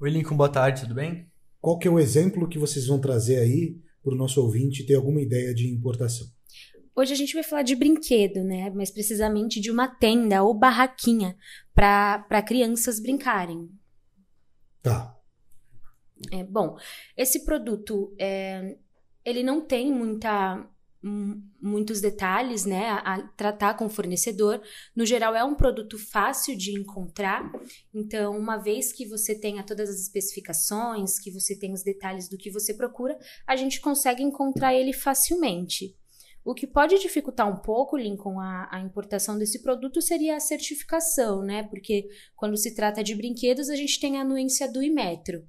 Oi 0.00 0.10
Lincoln, 0.10 0.36
boa 0.36 0.48
tarde, 0.48 0.82
tudo 0.82 0.94
bem? 0.94 1.30
Qual 1.60 1.78
que 1.78 1.88
é 1.88 1.90
o 1.90 1.98
exemplo 1.98 2.48
que 2.48 2.58
vocês 2.58 2.86
vão 2.86 3.00
trazer 3.00 3.38
aí 3.38 3.80
para 4.02 4.12
o 4.12 4.16
nosso 4.16 4.42
ouvinte 4.42 4.84
ter 4.84 4.94
alguma 4.94 5.20
ideia 5.20 5.54
de 5.54 5.68
importação? 5.68 6.26
Hoje 6.94 7.12
a 7.12 7.16
gente 7.16 7.34
vai 7.34 7.42
falar 7.42 7.62
de 7.62 7.76
brinquedo, 7.76 8.42
né? 8.42 8.70
Mais 8.70 8.90
precisamente 8.90 9.60
de 9.60 9.70
uma 9.70 9.86
tenda 9.86 10.42
ou 10.42 10.52
barraquinha 10.52 11.36
para 11.74 12.42
crianças 12.42 13.00
brincarem. 13.00 13.70
Tá. 14.82 15.16
É, 16.32 16.42
bom, 16.42 16.76
esse 17.16 17.44
produto 17.44 18.14
é, 18.18 18.76
ele 19.24 19.42
não 19.42 19.60
tem 19.60 19.92
muita 19.92 20.68
muitos 21.02 22.00
detalhes, 22.00 22.64
né, 22.64 22.88
a, 22.88 23.14
a, 23.14 23.22
tratar 23.28 23.74
com 23.74 23.86
o 23.86 23.90
fornecedor. 23.90 24.60
No 24.94 25.06
geral, 25.06 25.34
é 25.34 25.44
um 25.44 25.54
produto 25.54 25.98
fácil 25.98 26.56
de 26.56 26.78
encontrar. 26.78 27.50
Então, 27.94 28.36
uma 28.36 28.56
vez 28.56 28.92
que 28.92 29.06
você 29.06 29.38
tenha 29.38 29.62
todas 29.62 29.88
as 29.88 30.00
especificações, 30.00 31.18
que 31.18 31.30
você 31.30 31.56
tem 31.56 31.72
os 31.72 31.82
detalhes 31.82 32.28
do 32.28 32.36
que 32.36 32.50
você 32.50 32.74
procura, 32.74 33.16
a 33.46 33.54
gente 33.54 33.80
consegue 33.80 34.22
encontrar 34.22 34.74
ele 34.74 34.92
facilmente. 34.92 35.96
O 36.44 36.54
que 36.54 36.66
pode 36.66 36.98
dificultar 36.98 37.48
um 37.48 37.60
pouco, 37.60 37.96
Lincoln, 37.96 38.40
a, 38.40 38.68
a, 38.70 38.80
importação 38.80 39.38
desse 39.38 39.60
produto 39.62 40.00
seria 40.00 40.36
a 40.36 40.40
certificação, 40.40 41.42
né? 41.42 41.62
Porque 41.64 42.08
quando 42.34 42.56
se 42.56 42.74
trata 42.74 43.04
de 43.04 43.14
brinquedos, 43.14 43.68
a 43.68 43.76
gente 43.76 44.00
tem 44.00 44.16
a 44.16 44.22
anuência 44.22 44.70
do 44.70 44.82
Imetro 44.82 45.46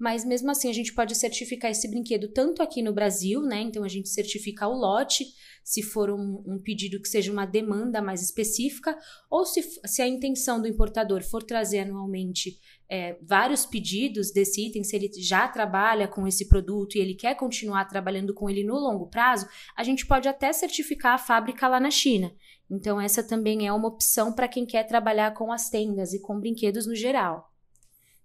mas 0.00 0.24
mesmo 0.24 0.50
assim 0.50 0.70
a 0.70 0.72
gente 0.72 0.94
pode 0.94 1.14
certificar 1.14 1.70
esse 1.70 1.86
brinquedo 1.86 2.32
tanto 2.32 2.62
aqui 2.62 2.80
no 2.80 2.92
Brasil, 2.92 3.42
né? 3.42 3.60
Então 3.60 3.84
a 3.84 3.88
gente 3.88 4.08
certifica 4.08 4.66
o 4.66 4.72
lote, 4.72 5.26
se 5.62 5.82
for 5.82 6.10
um, 6.10 6.42
um 6.46 6.58
pedido 6.58 7.00
que 7.00 7.08
seja 7.08 7.30
uma 7.30 7.44
demanda 7.44 8.00
mais 8.00 8.22
específica, 8.22 8.96
ou 9.30 9.44
se, 9.44 9.62
se 9.84 10.00
a 10.00 10.08
intenção 10.08 10.58
do 10.58 10.66
importador 10.66 11.22
for 11.22 11.42
trazer 11.42 11.80
anualmente 11.80 12.58
é, 12.90 13.18
vários 13.20 13.66
pedidos 13.66 14.32
desse 14.32 14.66
item, 14.66 14.82
se 14.82 14.96
ele 14.96 15.10
já 15.18 15.46
trabalha 15.46 16.08
com 16.08 16.26
esse 16.26 16.48
produto 16.48 16.96
e 16.96 17.00
ele 17.00 17.14
quer 17.14 17.34
continuar 17.36 17.84
trabalhando 17.84 18.32
com 18.32 18.48
ele 18.48 18.64
no 18.64 18.76
longo 18.76 19.06
prazo, 19.06 19.46
a 19.76 19.84
gente 19.84 20.06
pode 20.06 20.26
até 20.26 20.50
certificar 20.50 21.14
a 21.14 21.18
fábrica 21.18 21.68
lá 21.68 21.78
na 21.78 21.90
China. 21.90 22.32
Então, 22.70 22.98
essa 22.98 23.22
também 23.22 23.66
é 23.66 23.72
uma 23.72 23.88
opção 23.88 24.32
para 24.32 24.48
quem 24.48 24.64
quer 24.64 24.84
trabalhar 24.84 25.34
com 25.34 25.52
as 25.52 25.68
tendas 25.68 26.14
e 26.14 26.20
com 26.22 26.40
brinquedos 26.40 26.86
no 26.86 26.94
geral. 26.94 27.49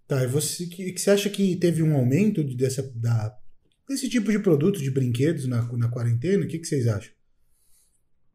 Tá, 0.06 0.22
e 0.22 0.26
você, 0.26 0.66
que, 0.66 0.92
que 0.92 1.00
você 1.00 1.10
acha 1.10 1.28
que 1.28 1.56
teve 1.56 1.82
um 1.82 1.96
aumento 1.96 2.44
dessa, 2.44 2.82
da, 2.94 3.36
desse 3.88 4.08
tipo 4.08 4.30
de 4.30 4.38
produto, 4.38 4.78
de 4.78 4.90
brinquedos 4.90 5.46
na, 5.46 5.62
na 5.72 5.90
quarentena? 5.90 6.44
O 6.44 6.48
que, 6.48 6.58
que 6.58 6.66
vocês 6.66 6.86
acham? 6.86 7.12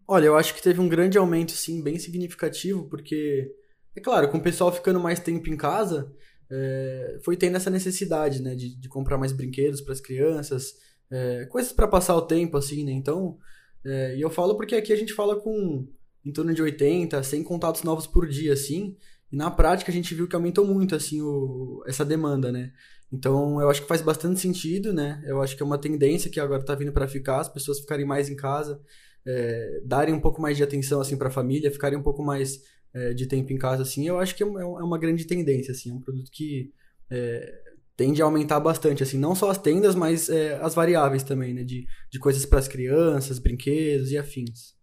Olha, 0.08 0.26
eu 0.26 0.36
acho 0.36 0.54
que 0.54 0.62
teve 0.62 0.82
um 0.82 0.90
grande 0.90 1.18
aumento, 1.18 1.54
sim, 1.54 1.82
bem 1.82 1.98
significativo, 1.98 2.90
porque, 2.90 3.50
é 3.96 4.02
claro, 4.02 4.30
com 4.30 4.38
o 4.38 4.44
pessoal 4.44 4.72
ficando 4.72 5.00
mais 5.00 5.22
tempo 5.22 5.50
em 5.50 5.56
casa, 5.56 6.12
é, 6.52 7.20
foi 7.24 7.38
tendo 7.38 7.56
essa 7.56 7.70
necessidade, 7.70 8.42
né, 8.42 8.54
de, 8.54 8.78
de 8.78 8.90
comprar 8.90 9.18
mais 9.18 9.32
brinquedos 9.32 9.80
para 9.80 9.94
as 9.94 10.02
crianças, 10.02 10.74
é, 11.10 11.46
coisas 11.46 11.72
para 11.72 11.88
passar 11.88 12.18
o 12.18 12.24
tempo, 12.24 12.58
assim, 12.58 12.84
né, 12.84 12.92
então, 12.92 13.38
é, 13.86 14.18
e 14.18 14.22
eu 14.22 14.30
falo 14.30 14.58
porque 14.58 14.76
aqui 14.76 14.92
a 14.92 14.98
gente 14.98 15.14
fala 15.14 15.40
com 15.40 15.88
em 16.26 16.32
torno 16.32 16.54
de 16.54 16.62
80, 16.62 17.24
100 17.24 17.44
contatos 17.44 17.84
novos 17.84 18.06
por 18.06 18.28
dia, 18.28 18.54
assim, 18.54 18.98
e 19.32 19.36
na 19.36 19.50
prática 19.50 19.92
a 19.92 19.94
gente 19.94 20.14
viu 20.14 20.28
que 20.28 20.36
aumentou 20.36 20.66
muito 20.66 20.96
assim 20.96 21.22
o, 21.22 21.84
essa 21.88 22.04
demanda, 22.04 22.52
né? 22.52 22.72
Então 23.12 23.62
eu 23.62 23.70
acho 23.70 23.82
que 23.82 23.88
faz 23.88 24.02
bastante 24.02 24.40
sentido, 24.40 24.94
né? 24.94 25.22
Eu 25.26 25.42
acho 25.42 25.56
que 25.56 25.64
é 25.64 25.66
uma 25.66 25.78
tendência 25.78 26.30
que 26.30 26.40
agora 26.40 26.62
está 26.62 26.76
vindo 26.76 26.92
para 26.92 27.08
ficar, 27.08 27.40
as 27.40 27.50
pessoas 27.50 27.80
ficarem 27.80 28.06
mais 28.06 28.30
em 28.30 28.36
casa, 28.36 28.82
é, 29.26 29.82
darem 29.86 30.14
um 30.14 30.20
pouco 30.20 30.42
mais 30.42 30.58
de 30.58 30.64
atenção 30.64 31.00
assim 31.00 31.18
para 31.18 31.30
a 31.30 31.32
família, 31.32 31.72
ficarem 31.72 31.98
um 31.98 32.04
pouco 32.04 32.24
mais 32.24 32.60
é, 32.94 33.14
de 33.14 33.26
tempo 33.26 33.54
em 33.54 33.58
casa 33.58 33.84
assim. 33.84 34.08
Eu 34.08 34.20
acho 34.20 34.36
que 34.36 34.44
é, 34.44 34.48
é 34.48 34.50
uma 34.50 34.98
grande 34.98 35.26
tendência 35.26 35.72
assim, 35.72 35.92
é 35.92 35.94
um 35.94 36.02
produto 36.02 36.30
que 36.32 36.74
é, 37.10 37.54
tende 37.96 38.22
a 38.22 38.26
aumentar 38.26 38.60
bastante 38.60 39.04
assim, 39.04 39.18
não 39.18 39.36
só 39.36 39.50
as 39.50 39.58
tendas, 39.58 39.96
mas 39.96 40.30
é, 40.30 40.56
as 40.62 40.74
variáveis 40.74 41.24
também, 41.24 41.54
né? 41.54 41.64
De, 41.64 41.86
de 42.10 42.20
coisas 42.20 42.46
para 42.46 42.60
as 42.60 42.68
crianças, 42.68 43.40
brinquedos 43.40 44.12
e 44.12 44.18
afins 44.18 44.81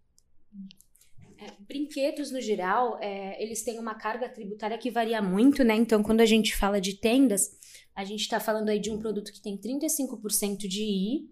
brinquedos 1.59 2.31
no 2.31 2.41
geral, 2.41 2.99
é, 3.01 3.43
eles 3.43 3.63
têm 3.63 3.79
uma 3.79 3.95
carga 3.95 4.29
tributária 4.29 4.79
que 4.79 4.91
varia 4.91 5.23
muito, 5.23 5.63
né? 5.65 5.75
Então, 5.75 6.03
quando 6.03 6.21
a 6.21 6.27
gente 6.27 6.57
fala 6.57 6.81
de 6.81 6.95
tendas, 6.95 7.57
a 7.95 8.05
gente 8.05 8.21
está 8.21 8.39
falando 8.39 8.69
aí 8.69 8.79
de 8.79 8.91
um 8.91 8.99
produto 8.99 9.33
que 9.33 9.41
tem 9.41 9.57
35% 9.57 10.59
de 10.69 10.83
I, 10.83 11.31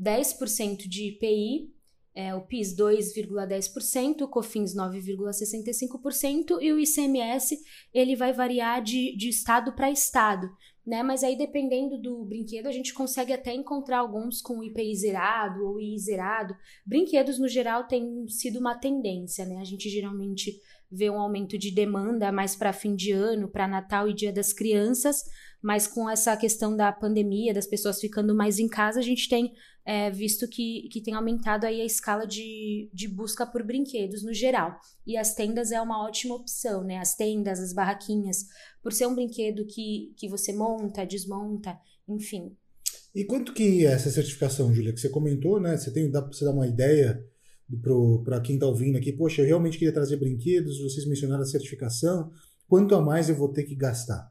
10% 0.00 0.88
de 0.88 1.08
IPI, 1.08 1.72
é, 2.14 2.34
o 2.34 2.40
PIS 2.40 2.74
2,10%, 2.74 4.22
o 4.22 4.28
COFINS 4.28 4.74
9,65% 4.74 6.58
e 6.62 6.72
o 6.72 6.80
ICMS 6.80 7.58
ele 7.92 8.16
vai 8.16 8.32
variar 8.32 8.82
de, 8.82 9.14
de 9.16 9.28
estado 9.28 9.74
para 9.74 9.90
estado 9.90 10.50
né? 10.86 11.02
Mas 11.02 11.24
aí, 11.24 11.36
dependendo 11.36 12.00
do 12.00 12.24
brinquedo, 12.24 12.66
a 12.68 12.72
gente 12.72 12.94
consegue 12.94 13.32
até 13.32 13.52
encontrar 13.52 13.98
alguns 13.98 14.40
com 14.40 14.62
IPI 14.62 14.94
zerado 14.94 15.66
ou 15.66 15.80
I 15.80 15.98
zerado. 15.98 16.54
Brinquedos, 16.86 17.38
no 17.38 17.48
geral, 17.48 17.88
tem 17.88 18.28
sido 18.28 18.60
uma 18.60 18.76
tendência, 18.76 19.44
né? 19.44 19.56
A 19.56 19.64
gente 19.64 19.88
geralmente 19.88 20.60
vê 20.88 21.10
um 21.10 21.18
aumento 21.18 21.58
de 21.58 21.72
demanda 21.72 22.30
mais 22.30 22.54
para 22.54 22.72
fim 22.72 22.94
de 22.94 23.10
ano, 23.10 23.48
para 23.48 23.66
Natal 23.66 24.08
e 24.08 24.14
Dia 24.14 24.32
das 24.32 24.52
Crianças, 24.52 25.24
mas 25.60 25.88
com 25.88 26.08
essa 26.08 26.36
questão 26.36 26.76
da 26.76 26.92
pandemia, 26.92 27.52
das 27.52 27.66
pessoas 27.66 28.00
ficando 28.00 28.32
mais 28.36 28.60
em 28.60 28.68
casa, 28.68 29.00
a 29.00 29.02
gente 29.02 29.28
tem 29.28 29.52
é, 29.86 30.10
visto 30.10 30.48
que, 30.48 30.88
que 30.90 31.00
tem 31.00 31.14
aumentado 31.14 31.64
aí 31.64 31.80
a 31.80 31.84
escala 31.84 32.26
de, 32.26 32.90
de 32.92 33.06
busca 33.06 33.46
por 33.46 33.62
brinquedos 33.62 34.24
no 34.24 34.34
geral. 34.34 34.80
E 35.06 35.16
as 35.16 35.32
tendas 35.32 35.70
é 35.70 35.80
uma 35.80 36.04
ótima 36.04 36.34
opção, 36.34 36.82
né? 36.82 36.98
As 36.98 37.14
tendas, 37.14 37.60
as 37.60 37.72
barraquinhas, 37.72 38.46
por 38.82 38.92
ser 38.92 39.06
um 39.06 39.14
brinquedo 39.14 39.64
que, 39.64 40.12
que 40.16 40.28
você 40.28 40.52
monta, 40.52 41.06
desmonta, 41.06 41.78
enfim. 42.08 42.56
E 43.14 43.24
quanto 43.24 43.54
que 43.54 43.86
é 43.86 43.92
essa 43.92 44.10
certificação, 44.10 44.74
Júlia, 44.74 44.92
que 44.92 45.00
você 45.00 45.08
comentou, 45.08 45.60
né? 45.60 45.76
Você 45.76 45.92
tem, 45.92 46.10
dá 46.10 46.20
você 46.20 46.44
dar 46.44 46.52
uma 46.52 46.66
ideia 46.66 47.24
para 48.24 48.40
quem 48.40 48.56
está 48.56 48.66
ouvindo 48.66 48.98
aqui, 48.98 49.12
poxa, 49.12 49.42
eu 49.42 49.46
realmente 49.46 49.78
queria 49.78 49.94
trazer 49.94 50.16
brinquedos, 50.16 50.80
vocês 50.80 51.06
mencionaram 51.06 51.42
a 51.42 51.46
certificação, 51.46 52.30
quanto 52.68 52.94
a 52.94 53.00
mais 53.00 53.28
eu 53.28 53.34
vou 53.34 53.52
ter 53.52 53.64
que 53.64 53.74
gastar? 53.74 54.30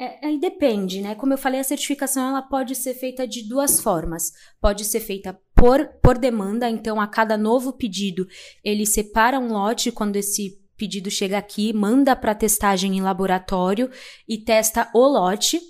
É, 0.00 0.26
aí 0.26 0.40
depende, 0.40 1.02
né? 1.02 1.14
Como 1.14 1.34
eu 1.34 1.36
falei, 1.36 1.60
a 1.60 1.64
certificação 1.64 2.30
ela 2.30 2.40
pode 2.40 2.74
ser 2.74 2.94
feita 2.94 3.28
de 3.28 3.46
duas 3.46 3.82
formas. 3.82 4.32
Pode 4.58 4.82
ser 4.86 4.98
feita 4.98 5.38
por, 5.54 5.86
por 6.02 6.16
demanda, 6.16 6.70
então 6.70 6.98
a 6.98 7.06
cada 7.06 7.36
novo 7.36 7.70
pedido 7.70 8.26
ele 8.64 8.86
separa 8.86 9.38
um 9.38 9.52
lote 9.52 9.92
quando 9.92 10.16
esse 10.16 10.58
pedido 10.74 11.10
chega 11.10 11.36
aqui, 11.36 11.74
manda 11.74 12.16
para 12.16 12.34
testagem 12.34 12.96
em 12.96 13.02
laboratório 13.02 13.90
e 14.26 14.38
testa 14.38 14.90
o 14.94 15.06
lote. 15.06 15.60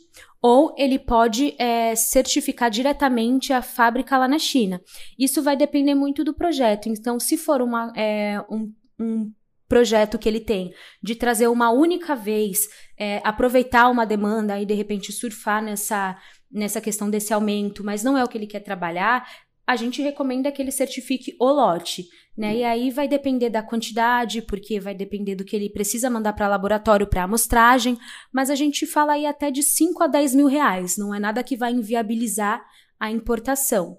Ou 0.41 0.77
ele 0.79 0.99
pode 0.99 1.57
é, 1.59 1.97
certificar 1.97 2.71
diretamente 2.71 3.53
a 3.53 3.61
fábrica 3.61 4.17
lá 4.17 4.29
na 4.29 4.39
China. 4.39 4.81
Isso 5.19 5.43
vai 5.43 5.57
depender 5.57 5.97
muito 5.97 6.23
do 6.23 6.33
projeto. 6.33 6.89
Então, 6.89 7.19
se 7.19 7.37
for 7.37 7.61
uma, 7.61 7.93
é, 7.97 8.41
um, 8.49 8.73
um 8.99 9.33
projeto 9.71 10.19
que 10.19 10.29
ele 10.29 10.41
tem 10.41 10.75
de 11.01 11.15
trazer 11.15 11.47
uma 11.47 11.71
única 11.71 12.17
vez, 12.17 12.69
é, 12.99 13.21
aproveitar 13.23 13.89
uma 13.89 14.05
demanda 14.05 14.61
e 14.61 14.67
de 14.67 14.75
repente 14.75 15.13
surfar 15.13 15.63
nessa, 15.63 16.19
nessa 16.51 16.81
questão 16.81 17.09
desse 17.09 17.33
aumento, 17.33 17.85
mas 17.85 18.03
não 18.03 18.19
é 18.19 18.25
o 18.25 18.29
que 18.29 18.37
ele 18.37 18.49
quer 18.49 18.61
trabalhar, 18.61 19.25
a 19.65 19.77
gente 19.77 20.03
recomenda 20.03 20.51
que 20.51 20.61
ele 20.61 20.73
certifique 20.73 21.37
o 21.39 21.49
lote, 21.49 22.09
né? 22.37 22.57
E 22.57 22.65
aí 22.65 22.91
vai 22.91 23.07
depender 23.07 23.49
da 23.49 23.63
quantidade, 23.63 24.43
porque 24.43 24.81
vai 24.81 24.97
depender 24.97 25.37
do 25.37 25.45
que 25.45 25.55
ele 25.55 25.71
precisa 25.71 26.11
mandar 26.11 26.33
para 26.33 26.49
laboratório 26.49 27.07
para 27.07 27.23
amostragem, 27.23 27.97
mas 28.33 28.51
a 28.51 28.57
gente 28.57 28.85
fala 28.85 29.13
aí 29.13 29.25
até 29.25 29.53
de 29.53 29.63
5 29.63 30.03
a 30.03 30.09
10 30.09 30.35
mil 30.35 30.49
reais, 30.49 30.97
não 30.97 31.15
é 31.15 31.21
nada 31.21 31.45
que 31.45 31.57
vai 31.57 31.71
inviabilizar 31.73 32.61
a 32.99 33.09
importação. 33.13 33.97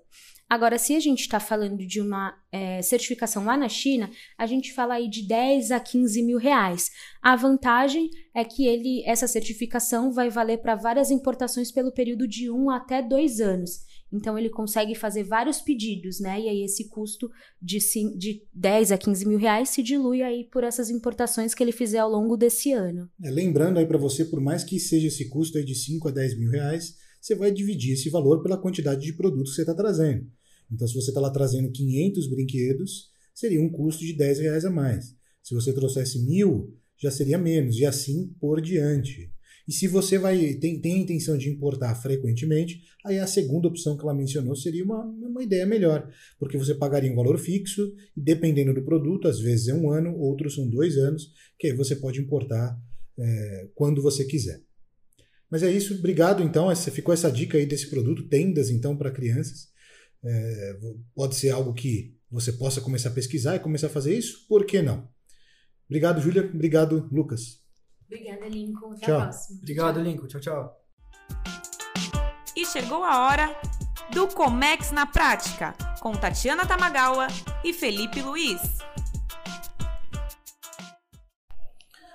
Agora, 0.52 0.78
se 0.78 0.94
a 0.94 1.00
gente 1.00 1.22
está 1.22 1.40
falando 1.40 1.88
de 1.88 2.02
uma 2.02 2.38
é, 2.52 2.82
certificação 2.82 3.46
lá 3.46 3.56
na 3.56 3.70
China, 3.70 4.12
a 4.38 4.46
gente 4.46 4.74
fala 4.74 4.96
aí 4.96 5.10
de 5.10 5.26
10 5.26 5.72
a 5.72 5.80
15 5.80 6.22
mil 6.22 6.38
reais. 6.38 6.90
A 7.22 7.38
vantagem 7.38 8.10
é 8.36 8.44
que 8.44 8.68
ele, 8.68 9.02
essa 9.06 9.28
certificação 9.28 10.12
vai 10.12 10.30
valer 10.30 10.58
para 10.58 10.76
várias 10.76 11.10
importações 11.10 11.72
pelo 11.72 11.94
período 11.94 12.28
de 12.28 12.52
1 12.52 12.70
até 12.70 13.02
2 13.02 13.40
anos. 13.40 13.86
Então, 14.12 14.38
ele 14.38 14.50
consegue 14.50 14.94
fazer 14.94 15.24
vários 15.24 15.62
pedidos, 15.62 16.20
né? 16.20 16.42
E 16.42 16.50
aí, 16.50 16.64
esse 16.64 16.90
custo 16.90 17.32
de, 17.62 17.78
de 18.18 18.44
10 18.54 18.92
a 18.92 18.98
15 18.98 19.26
mil 19.26 19.40
reais 19.40 19.70
se 19.70 19.82
dilui 19.82 20.22
aí 20.22 20.50
por 20.52 20.66
essas 20.66 20.90
importações 20.90 21.54
que 21.54 21.64
ele 21.64 21.72
fizer 21.72 22.00
ao 22.00 22.12
longo 22.12 22.36
desse 22.36 22.74
ano. 22.74 23.10
É, 23.24 23.32
lembrando 23.32 23.80
aí 23.80 23.86
para 23.86 23.98
você, 23.98 24.26
por 24.26 24.42
mais 24.42 24.66
que 24.66 24.78
seja 24.82 25.08
esse 25.08 25.30
custo 25.30 25.58
aí 25.58 25.64
de 25.64 25.76
5 25.76 26.10
a 26.10 26.12
10 26.12 26.38
mil 26.38 26.52
reais, 26.52 26.98
você 27.22 27.36
vai 27.36 27.52
dividir 27.52 27.94
esse 27.94 28.10
valor 28.10 28.44
pela 28.44 28.58
quantidade 28.58 29.00
de 29.00 29.14
produtos 29.14 29.52
que 29.52 29.56
você 29.56 29.62
está 29.62 29.74
trazendo. 29.74 30.28
Então, 30.72 30.88
se 30.88 30.94
você 30.94 31.10
está 31.10 31.20
lá 31.20 31.30
trazendo 31.30 31.72
500 31.72 32.30
brinquedos, 32.30 33.10
seria 33.34 33.62
um 33.62 33.70
custo 33.70 34.06
de 34.06 34.14
10 34.14 34.40
reais 34.40 34.66
a 34.66 34.70
mais. 34.70 35.16
Se 35.44 35.54
você 35.54 35.74
trouxesse 35.74 36.20
mil, 36.26 36.74
já 36.98 37.12
seria 37.12 37.38
menos, 37.38 37.78
e 37.78 37.86
assim 37.86 38.34
por 38.40 38.62
diante. 38.62 39.32
E 39.68 39.74
se 39.74 39.88
você 39.88 40.18
vai 40.18 40.56
tem, 40.56 40.80
tem 40.80 40.96
a 40.96 41.00
intenção 41.00 41.38
de 41.38 41.50
importar 41.50 41.96
frequentemente, 41.96 42.82
aí 43.06 43.20
a 43.20 43.28
segunda 43.28 43.68
opção 43.68 43.96
que 43.96 44.04
ela 44.04 44.14
mencionou 44.14 44.56
seria 44.56 44.84
uma, 44.84 45.04
uma 45.04 45.44
ideia 45.44 45.66
melhor, 45.66 46.10
porque 46.40 46.58
você 46.58 46.76
pagaria 46.76 47.12
um 47.12 47.16
valor 47.16 47.40
fixo, 47.40 47.94
e 48.16 48.22
dependendo 48.22 48.74
do 48.74 48.84
produto, 48.84 49.28
às 49.28 49.40
vezes 49.40 49.68
é 49.68 49.74
um 49.74 49.90
ano, 49.90 50.16
outros 50.18 50.56
são 50.56 50.70
dois 50.70 50.98
anos, 50.98 51.32
que 51.58 51.68
aí 51.68 51.74
você 51.74 51.96
pode 51.96 52.20
importar 52.20 52.78
é, 53.18 53.70
quando 53.76 54.02
você 54.02 54.26
quiser. 54.26 54.62
Mas 55.50 55.64
é 55.64 55.72
isso, 55.72 55.94
obrigado 55.96 56.42
então. 56.42 56.72
Essa, 56.72 56.90
ficou 56.90 57.14
essa 57.14 57.30
dica 57.30 57.58
aí 57.58 57.66
desse 57.66 57.90
produto, 57.90 58.28
tendas 58.28 58.70
então 58.70 58.96
para 58.96 59.12
crianças. 59.12 59.71
É, 60.24 60.78
pode 61.16 61.36
ser 61.36 61.50
algo 61.50 61.74
que 61.74 62.16
você 62.30 62.54
possa 62.54 62.80
começar 62.80 63.10
a 63.10 63.14
pesquisar 63.14 63.56
e 63.56 63.60
começar 63.60 63.88
a 63.88 63.90
fazer 63.92 64.16
isso? 64.16 64.46
Por 64.48 64.66
que 64.66 64.82
não? 64.82 65.10
Obrigado, 65.88 66.22
Júlia. 66.22 66.50
Obrigado, 66.54 67.10
Lucas. 67.12 67.60
Obrigada, 68.06 68.48
Lincoln. 68.48 68.94
Até 68.94 69.06
tchau. 69.06 69.18
a 69.18 69.24
próxima. 69.24 69.60
Obrigado, 69.60 69.96
tchau. 69.96 70.04
Lincoln. 70.04 70.28
Tchau, 70.28 70.42
tchau. 70.42 70.78
chegou 72.72 73.04
a 73.04 73.28
hora 73.28 73.60
do 74.14 74.28
Comex 74.28 74.92
na 74.92 75.06
Prática, 75.06 75.74
com 76.00 76.12
Tatiana 76.14 76.66
Tamagawa 76.66 77.28
e 77.64 77.74
Felipe 77.74 78.22
Luiz. 78.22 78.62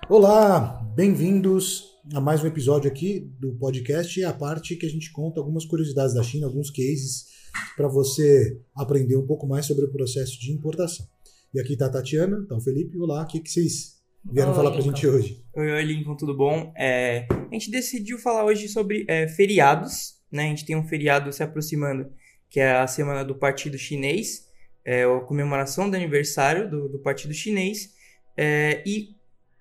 Olá, 0.09 0.81
bem-vindos 0.95 1.85
a 2.15 2.21
mais 2.21 2.43
um 2.43 2.47
episódio 2.47 2.91
aqui 2.91 3.21
do 3.41 3.55
podcast. 3.59 4.23
A 4.25 4.33
parte 4.33 4.77
que 4.77 4.87
a 4.87 4.89
gente 4.89 5.11
conta 5.11 5.41
algumas 5.41 5.65
curiosidades 5.65 6.15
da 6.15 6.23
China, 6.23 6.47
alguns 6.47 6.71
cases, 6.71 7.36
para 7.77 7.89
você 7.89 8.61
aprender 8.75 9.17
um 9.17 9.27
pouco 9.27 9.47
mais 9.47 9.67
sobre 9.67 9.85
o 9.85 9.93
processo 9.93 10.39
de 10.41 10.53
importação. 10.53 11.07
E 11.53 11.61
aqui 11.61 11.75
está 11.75 11.87
a 11.87 11.91
Tatiana, 11.91 12.41
está 12.43 12.57
o 12.57 12.61
Felipe. 12.61 12.99
Olá, 12.99 13.23
o 13.23 13.27
que, 13.27 13.41
que 13.41 13.51
vocês 13.51 13.97
vieram 14.25 14.51
Oi, 14.51 14.57
falar 14.57 14.71
para 14.71 14.81
a 14.81 14.83
gente 14.83 15.07
hoje? 15.07 15.45
Oi, 15.55 15.71
oi, 15.71 15.83
Lincoln, 15.85 16.17
tudo 16.17 16.37
bom? 16.37 16.73
É, 16.77 17.27
a 17.31 17.55
gente 17.55 17.71
decidiu 17.71 18.19
falar 18.19 18.45
hoje 18.45 18.69
sobre 18.69 19.05
é, 19.09 19.29
feriados, 19.29 20.15
né? 20.31 20.45
A 20.45 20.49
gente 20.49 20.65
tem 20.65 20.77
um 20.77 20.87
feriado 20.87 21.33
se 21.33 21.43
aproximando, 21.43 22.11
que 22.51 22.61
é 22.61 22.73
a 22.73 22.87
semana 22.87 23.25
do 23.25 23.35
Partido 23.35 23.79
Chinês, 23.79 24.47
é, 24.85 25.05
a 25.05 25.21
comemoração 25.21 25.89
do 25.89 25.97
aniversário 25.97 26.71
do, 26.71 26.89
do 26.89 26.99
Partido 26.99 27.33
Chinês, 27.33 27.91
é, 28.37 28.83
e 28.87 29.17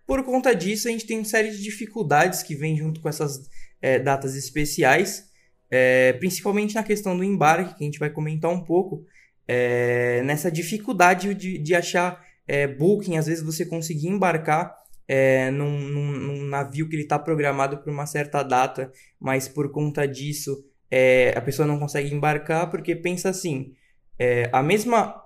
por 0.06 0.24
conta 0.24 0.54
disso 0.54 0.88
a 0.88 0.92
gente 0.92 1.06
tem 1.06 1.18
uma 1.18 1.26
série 1.26 1.50
de 1.50 1.62
dificuldades 1.62 2.44
que 2.44 2.56
vêm 2.56 2.78
junto 2.78 3.02
com 3.02 3.10
essas 3.10 3.50
é, 3.82 3.98
datas 4.00 4.36
especiais, 4.36 5.30
é, 5.78 6.14
principalmente 6.14 6.74
na 6.74 6.84
questão 6.84 7.18
do 7.18 7.24
embarque, 7.24 7.76
que 7.76 7.84
a 7.84 7.86
gente 7.86 8.00
vai 8.00 8.10
comentar 8.10 8.50
um 8.50 8.64
pouco, 8.64 9.06
é, 9.46 10.22
nessa 10.24 10.50
dificuldade 10.50 11.34
de, 11.34 11.58
de 11.58 11.76
achar 11.76 12.24
é, 12.48 12.66
booking, 12.66 13.18
às 13.18 13.26
vezes 13.26 13.44
você 13.44 13.66
conseguir 13.66 14.08
embarcar 14.08 14.74
é, 15.06 15.52
num, 15.52 15.78
num, 15.78 16.12
num, 16.14 16.46
navio 16.46 16.88
que 16.88 16.96
ele 16.96 17.04
está 17.04 17.20
programado 17.20 17.80
para 17.80 17.92
uma 17.92 18.06
certa 18.06 18.42
data, 18.42 18.90
mas 19.20 19.50
por 19.50 19.70
conta 19.70 20.08
disso 20.08 20.64
é, 20.90 21.34
a 21.36 21.42
pessoa 21.42 21.68
não 21.68 21.78
consegue 21.78 22.14
embarcar 22.14 22.72
porque 22.72 22.96
pensa 22.96 23.28
assim, 23.28 23.74
é, 24.18 24.50
a 24.54 24.64
mesma 24.64 25.22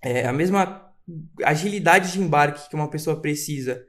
é, 0.00 0.26
a 0.26 0.32
mesma 0.32 0.92
agilidade 1.44 2.12
de 2.12 2.20
embarque 2.20 2.68
que 2.68 2.76
uma 2.76 2.88
pessoa 2.88 3.20
precisa 3.20 3.84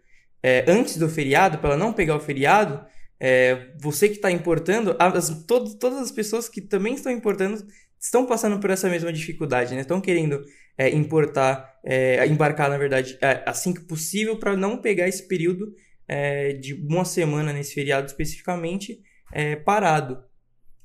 antes 0.67 0.97
do 0.97 1.07
feriado, 1.07 1.59
para 1.59 1.69
ela 1.69 1.77
não 1.77 1.93
pegar 1.93 2.17
o 2.17 2.19
feriado, 2.19 2.85
é, 3.19 3.71
você 3.79 4.09
que 4.09 4.15
está 4.15 4.31
importando, 4.31 4.95
as, 4.99 5.43
todo, 5.45 5.75
todas 5.77 5.99
as 5.99 6.11
pessoas 6.11 6.49
que 6.49 6.61
também 6.61 6.95
estão 6.95 7.11
importando 7.11 7.65
estão 7.99 8.25
passando 8.25 8.59
por 8.59 8.69
essa 8.69 8.89
mesma 8.89 9.13
dificuldade, 9.13 9.73
né? 9.73 9.81
Estão 9.81 10.01
querendo 10.01 10.43
é, 10.77 10.89
importar, 10.89 11.79
é, 11.83 12.25
embarcar, 12.27 12.69
na 12.69 12.77
verdade, 12.77 13.17
é, 13.21 13.43
assim 13.45 13.73
que 13.73 13.81
possível 13.81 14.37
para 14.37 14.57
não 14.57 14.77
pegar 14.81 15.07
esse 15.07 15.27
período 15.27 15.73
é, 16.07 16.53
de 16.53 16.73
uma 16.73 17.05
semana 17.05 17.53
nesse 17.53 17.73
feriado 17.73 18.07
especificamente 18.07 19.01
é, 19.31 19.55
parado. 19.55 20.23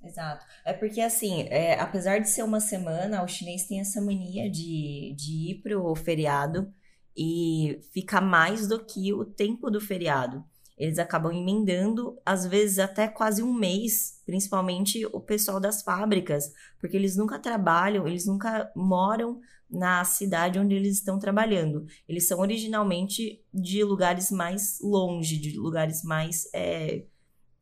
Exato. 0.03 0.47
É 0.65 0.73
porque, 0.73 1.01
assim, 1.01 1.47
é, 1.51 1.75
apesar 1.75 2.19
de 2.19 2.29
ser 2.29 2.45
uma 2.45 2.61
semana, 2.61 3.23
o 3.23 3.29
chinês 3.29 3.67
tem 3.67 3.81
essa 3.81 4.01
mania 4.01 4.49
de, 4.49 5.15
de 5.17 5.51
ir 5.51 5.61
pro 5.63 5.95
feriado 5.97 6.73
e 7.17 7.81
ficar 7.93 8.21
mais 8.21 8.69
do 8.69 8.85
que 8.85 9.13
o 9.13 9.25
tempo 9.25 9.71
do 9.71 9.81
feriado. 9.81 10.45
Eles 10.79 10.99
acabam 10.99 11.33
emendando, 11.33 12.17
às 12.25 12.47
vezes 12.47 12.79
até 12.79 13.09
quase 13.09 13.43
um 13.43 13.53
mês, 13.53 14.23
principalmente 14.25 15.05
o 15.07 15.21
pessoal 15.21 15.59
das 15.59 15.83
fábricas, 15.83 16.53
porque 16.81 16.97
eles 16.97 17.17
nunca 17.17 17.39
trabalham, 17.39 18.07
eles 18.07 18.27
nunca 18.27 18.71
moram 18.77 19.41
na 19.69 20.05
cidade 20.05 20.59
onde 20.59 20.75
eles 20.75 20.99
estão 20.99 21.19
trabalhando. 21.19 21.87
Eles 22.09 22.27
são 22.27 22.41
originalmente 22.41 23.43
de 23.53 23.83
lugares 23.85 24.31
mais 24.31 24.79
longe, 24.81 25.37
de 25.37 25.59
lugares 25.59 26.03
mais 26.03 26.49
é, 26.55 27.05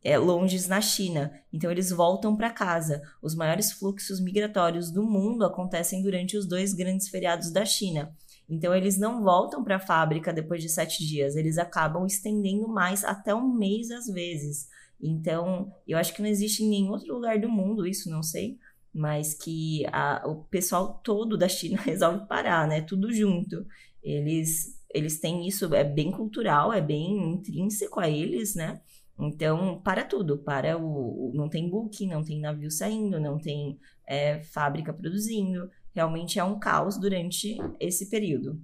é, 0.04 0.16
longes 0.16 0.68
na 0.68 0.80
China. 0.80 1.32
Então 1.52 1.70
eles 1.70 1.90
voltam 1.90 2.36
para 2.36 2.50
casa. 2.50 3.02
Os 3.20 3.34
maiores 3.34 3.72
fluxos 3.72 4.20
migratórios 4.20 4.90
do 4.90 5.02
mundo 5.02 5.44
acontecem 5.44 6.02
durante 6.02 6.36
os 6.36 6.46
dois 6.46 6.72
grandes 6.72 7.08
feriados 7.08 7.50
da 7.50 7.64
China. 7.64 8.14
Então, 8.48 8.74
eles 8.74 8.96
não 8.96 9.22
voltam 9.22 9.64
para 9.64 9.76
a 9.76 9.80
fábrica 9.80 10.32
depois 10.32 10.62
de 10.62 10.68
sete 10.68 11.04
dias, 11.06 11.34
eles 11.34 11.58
acabam 11.58 12.06
estendendo 12.06 12.68
mais 12.68 13.04
até 13.04 13.34
um 13.34 13.52
mês 13.52 13.90
às 13.90 14.06
vezes. 14.06 14.68
Então, 15.00 15.72
eu 15.86 15.98
acho 15.98 16.14
que 16.14 16.22
não 16.22 16.28
existe 16.28 16.62
em 16.62 16.68
nenhum 16.68 16.90
outro 16.90 17.14
lugar 17.14 17.38
do 17.40 17.48
mundo 17.48 17.86
isso, 17.86 18.10
não 18.10 18.22
sei, 18.22 18.58
mas 18.94 19.34
que 19.34 19.84
a, 19.92 20.22
o 20.26 20.44
pessoal 20.44 21.00
todo 21.04 21.36
da 21.36 21.48
China 21.48 21.80
resolve 21.82 22.26
parar, 22.26 22.66
né? 22.66 22.80
Tudo 22.80 23.12
junto. 23.12 23.66
Eles, 24.02 24.80
eles 24.94 25.20
têm 25.20 25.46
isso, 25.46 25.74
é 25.74 25.84
bem 25.84 26.10
cultural, 26.10 26.72
é 26.72 26.80
bem 26.80 27.32
intrínseco 27.34 28.00
a 28.00 28.08
eles, 28.08 28.54
né? 28.54 28.80
Então, 29.18 29.80
para 29.82 30.04
tudo, 30.04 30.38
para 30.38 30.78
o. 30.78 31.32
Não 31.34 31.48
tem 31.48 31.68
booking, 31.68 32.08
não 32.08 32.22
tem 32.22 32.40
navio 32.40 32.70
saindo, 32.70 33.18
não 33.18 33.38
tem 33.38 33.78
é, 34.06 34.42
fábrica 34.42 34.92
produzindo 34.92 35.70
realmente 35.96 36.38
é 36.38 36.44
um 36.44 36.58
caos 36.58 36.98
durante 36.98 37.56
esse 37.80 38.10
período. 38.10 38.60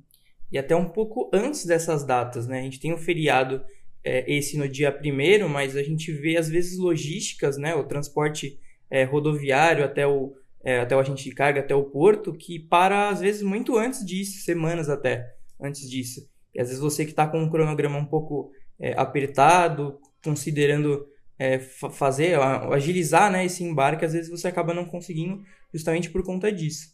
E 0.53 0.59
até 0.59 0.77
um 0.77 0.89
pouco 0.89 1.31
antes 1.33 1.65
dessas 1.65 2.05
datas, 2.05 2.47
né? 2.47 2.61
A 2.61 2.63
gente 2.63 2.79
tem 2.79 2.93
o 2.93 2.97
um 2.97 2.99
feriado 2.99 3.65
é, 4.05 4.31
esse 4.31 4.59
no 4.59 4.69
dia 4.69 4.93
primeiro, 4.93 5.49
mas 5.49 5.75
a 5.75 5.83
gente 5.83 6.13
vê 6.13 6.37
às 6.37 6.49
vezes 6.49 6.79
logísticas, 6.79 7.57
né? 7.57 7.75
O 7.75 7.85
transporte 7.85 8.61
é, 8.91 9.05
rodoviário 9.05 9.83
até 9.83 10.07
o, 10.07 10.37
é, 10.63 10.81
até 10.81 10.95
o 10.95 11.01
agente 11.01 11.25
de 11.25 11.35
carga, 11.35 11.61
até 11.61 11.75
o 11.75 11.85
porto, 11.85 12.35
que 12.35 12.59
para 12.59 13.09
às 13.09 13.21
vezes 13.21 13.41
muito 13.41 13.79
antes 13.79 14.05
disso, 14.05 14.45
semanas 14.45 14.91
até 14.91 15.35
antes 15.59 15.89
disso. 15.89 16.29
E 16.55 16.61
às 16.61 16.69
vezes 16.69 16.83
você 16.83 17.07
que 17.07 17.13
está 17.13 17.27
com 17.27 17.41
um 17.41 17.49
cronograma 17.49 17.99
um 17.99 18.05
pouco 18.05 18.53
é, 18.79 18.93
apertado, 18.93 19.99
considerando 20.23 21.07
é, 21.39 21.59
fazer, 21.59 22.39
agilizar 22.71 23.33
né, 23.33 23.47
esse 23.47 23.65
embarque, 23.65 24.05
às 24.05 24.13
vezes 24.13 24.31
você 24.31 24.49
acaba 24.49 24.75
não 24.75 24.85
conseguindo 24.85 25.43
justamente 25.73 26.11
por 26.11 26.23
conta 26.23 26.53
disso. 26.53 26.93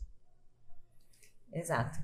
Exato. 1.52 1.98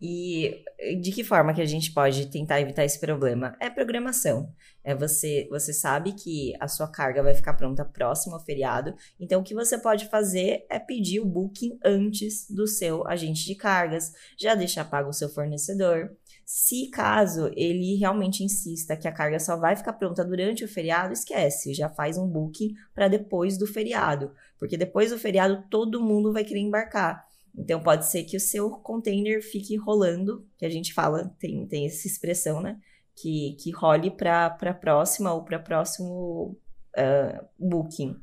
E 0.00 0.62
de 1.00 1.10
que 1.10 1.24
forma 1.24 1.52
que 1.52 1.60
a 1.60 1.66
gente 1.66 1.92
pode 1.92 2.26
tentar 2.26 2.60
evitar 2.60 2.84
esse 2.84 3.00
problema? 3.00 3.56
É 3.60 3.68
programação. 3.68 4.54
É 4.84 4.94
você, 4.94 5.48
você 5.50 5.72
sabe 5.72 6.12
que 6.12 6.54
a 6.60 6.68
sua 6.68 6.86
carga 6.86 7.20
vai 7.20 7.34
ficar 7.34 7.54
pronta 7.54 7.84
próximo 7.84 8.36
ao 8.36 8.44
feriado. 8.44 8.94
Então, 9.18 9.40
o 9.40 9.44
que 9.44 9.54
você 9.54 9.76
pode 9.76 10.08
fazer 10.08 10.64
é 10.70 10.78
pedir 10.78 11.18
o 11.18 11.26
booking 11.26 11.78
antes 11.84 12.48
do 12.48 12.66
seu 12.66 13.06
agente 13.08 13.44
de 13.44 13.56
cargas, 13.56 14.12
já 14.38 14.54
deixar 14.54 14.84
pago 14.84 15.10
o 15.10 15.12
seu 15.12 15.28
fornecedor. 15.28 16.10
Se 16.46 16.88
caso 16.90 17.50
ele 17.56 17.96
realmente 17.96 18.44
insista 18.44 18.96
que 18.96 19.08
a 19.08 19.12
carga 19.12 19.40
só 19.40 19.56
vai 19.56 19.74
ficar 19.76 19.92
pronta 19.94 20.24
durante 20.24 20.64
o 20.64 20.68
feriado, 20.68 21.12
esquece, 21.12 21.74
já 21.74 21.90
faz 21.90 22.16
um 22.16 22.26
booking 22.26 22.72
para 22.94 23.08
depois 23.08 23.58
do 23.58 23.66
feriado, 23.66 24.32
porque 24.58 24.76
depois 24.76 25.10
do 25.10 25.18
feriado 25.18 25.64
todo 25.68 26.02
mundo 26.02 26.32
vai 26.32 26.44
querer 26.44 26.60
embarcar. 26.60 27.27
Então 27.58 27.82
pode 27.82 28.06
ser 28.06 28.22
que 28.22 28.36
o 28.36 28.40
seu 28.40 28.70
container 28.70 29.42
fique 29.42 29.76
rolando, 29.76 30.46
que 30.56 30.64
a 30.64 30.70
gente 30.70 30.94
fala, 30.94 31.34
tem, 31.40 31.66
tem 31.66 31.86
essa 31.86 32.06
expressão, 32.06 32.62
né? 32.62 32.78
Que, 33.16 33.56
que 33.60 33.72
role 33.72 34.12
para 34.12 34.46
a 34.46 34.74
próxima 34.74 35.34
ou 35.34 35.44
para 35.44 35.58
próximo 35.58 36.56
uh, 36.96 37.46
booking. 37.58 38.14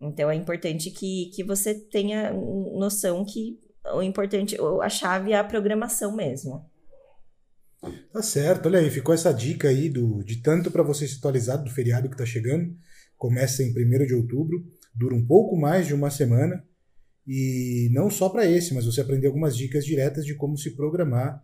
Então 0.00 0.30
é 0.30 0.36
importante 0.36 0.90
que, 0.90 1.30
que 1.34 1.42
você 1.42 1.74
tenha 1.74 2.32
noção 2.32 3.24
que 3.24 3.58
o 3.92 4.02
importante, 4.02 4.56
a 4.82 4.88
chave 4.88 5.32
é 5.32 5.38
a 5.38 5.44
programação 5.44 6.14
mesmo. 6.14 6.64
Tá 8.12 8.22
certo, 8.22 8.66
olha 8.66 8.80
aí, 8.80 8.90
ficou 8.90 9.14
essa 9.14 9.32
dica 9.32 9.68
aí 9.68 9.88
do, 9.88 10.22
de 10.24 10.42
tanto 10.42 10.70
para 10.70 10.82
você 10.82 11.06
se 11.06 11.18
atualizar 11.18 11.62
do 11.62 11.70
feriado 11.70 12.08
que 12.08 12.14
está 12.14 12.26
chegando. 12.26 12.74
Começa 13.16 13.62
em 13.62 13.70
1 13.70 14.06
de 14.06 14.14
outubro, 14.14 14.64
dura 14.94 15.14
um 15.14 15.24
pouco 15.24 15.56
mais 15.56 15.86
de 15.86 15.94
uma 15.94 16.10
semana. 16.10 16.64
E 17.26 17.88
não 17.92 18.08
só 18.08 18.28
para 18.28 18.46
esse, 18.46 18.72
mas 18.72 18.84
você 18.84 19.00
aprender 19.00 19.26
algumas 19.26 19.56
dicas 19.56 19.84
diretas 19.84 20.24
de 20.24 20.34
como 20.34 20.56
se 20.56 20.76
programar, 20.76 21.42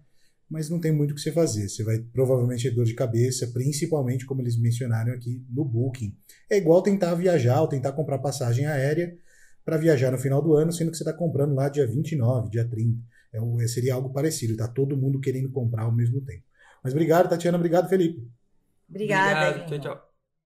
mas 0.48 0.68
não 0.68 0.78
tem 0.78 0.92
muito 0.92 1.12
o 1.12 1.14
que 1.14 1.20
você 1.20 1.32
fazer. 1.32 1.68
Você 1.68 1.82
vai 1.82 1.98
provavelmente 1.98 2.68
ter 2.68 2.74
dor 2.74 2.84
de 2.84 2.94
cabeça, 2.94 3.48
principalmente 3.48 4.26
como 4.26 4.42
eles 4.42 4.56
mencionaram 4.56 5.12
aqui 5.12 5.44
no 5.48 5.64
Booking. 5.64 6.14
É 6.50 6.58
igual 6.58 6.82
tentar 6.82 7.14
viajar 7.14 7.60
ou 7.62 7.66
tentar 7.66 7.92
comprar 7.92 8.18
passagem 8.18 8.66
aérea 8.66 9.16
para 9.64 9.76
viajar 9.76 10.10
no 10.10 10.18
final 10.18 10.42
do 10.42 10.54
ano, 10.54 10.72
sendo 10.72 10.90
que 10.90 10.96
você 10.96 11.02
está 11.02 11.12
comprando 11.12 11.54
lá 11.54 11.68
dia 11.68 11.86
29, 11.86 12.50
dia 12.50 12.68
30. 12.68 12.98
É, 13.32 13.66
seria 13.66 13.94
algo 13.94 14.10
parecido, 14.10 14.56
tá 14.56 14.68
todo 14.68 14.96
mundo 14.96 15.20
querendo 15.20 15.50
comprar 15.50 15.84
ao 15.84 15.92
mesmo 15.92 16.20
tempo. 16.20 16.44
Mas 16.84 16.92
obrigado, 16.92 17.30
Tatiana, 17.30 17.56
obrigado, 17.56 17.88
Felipe. 17.88 18.28
Obrigada. 18.90 19.50
Obrigado, 19.50 19.68
tchau, 19.68 19.80
tchau. 19.80 20.11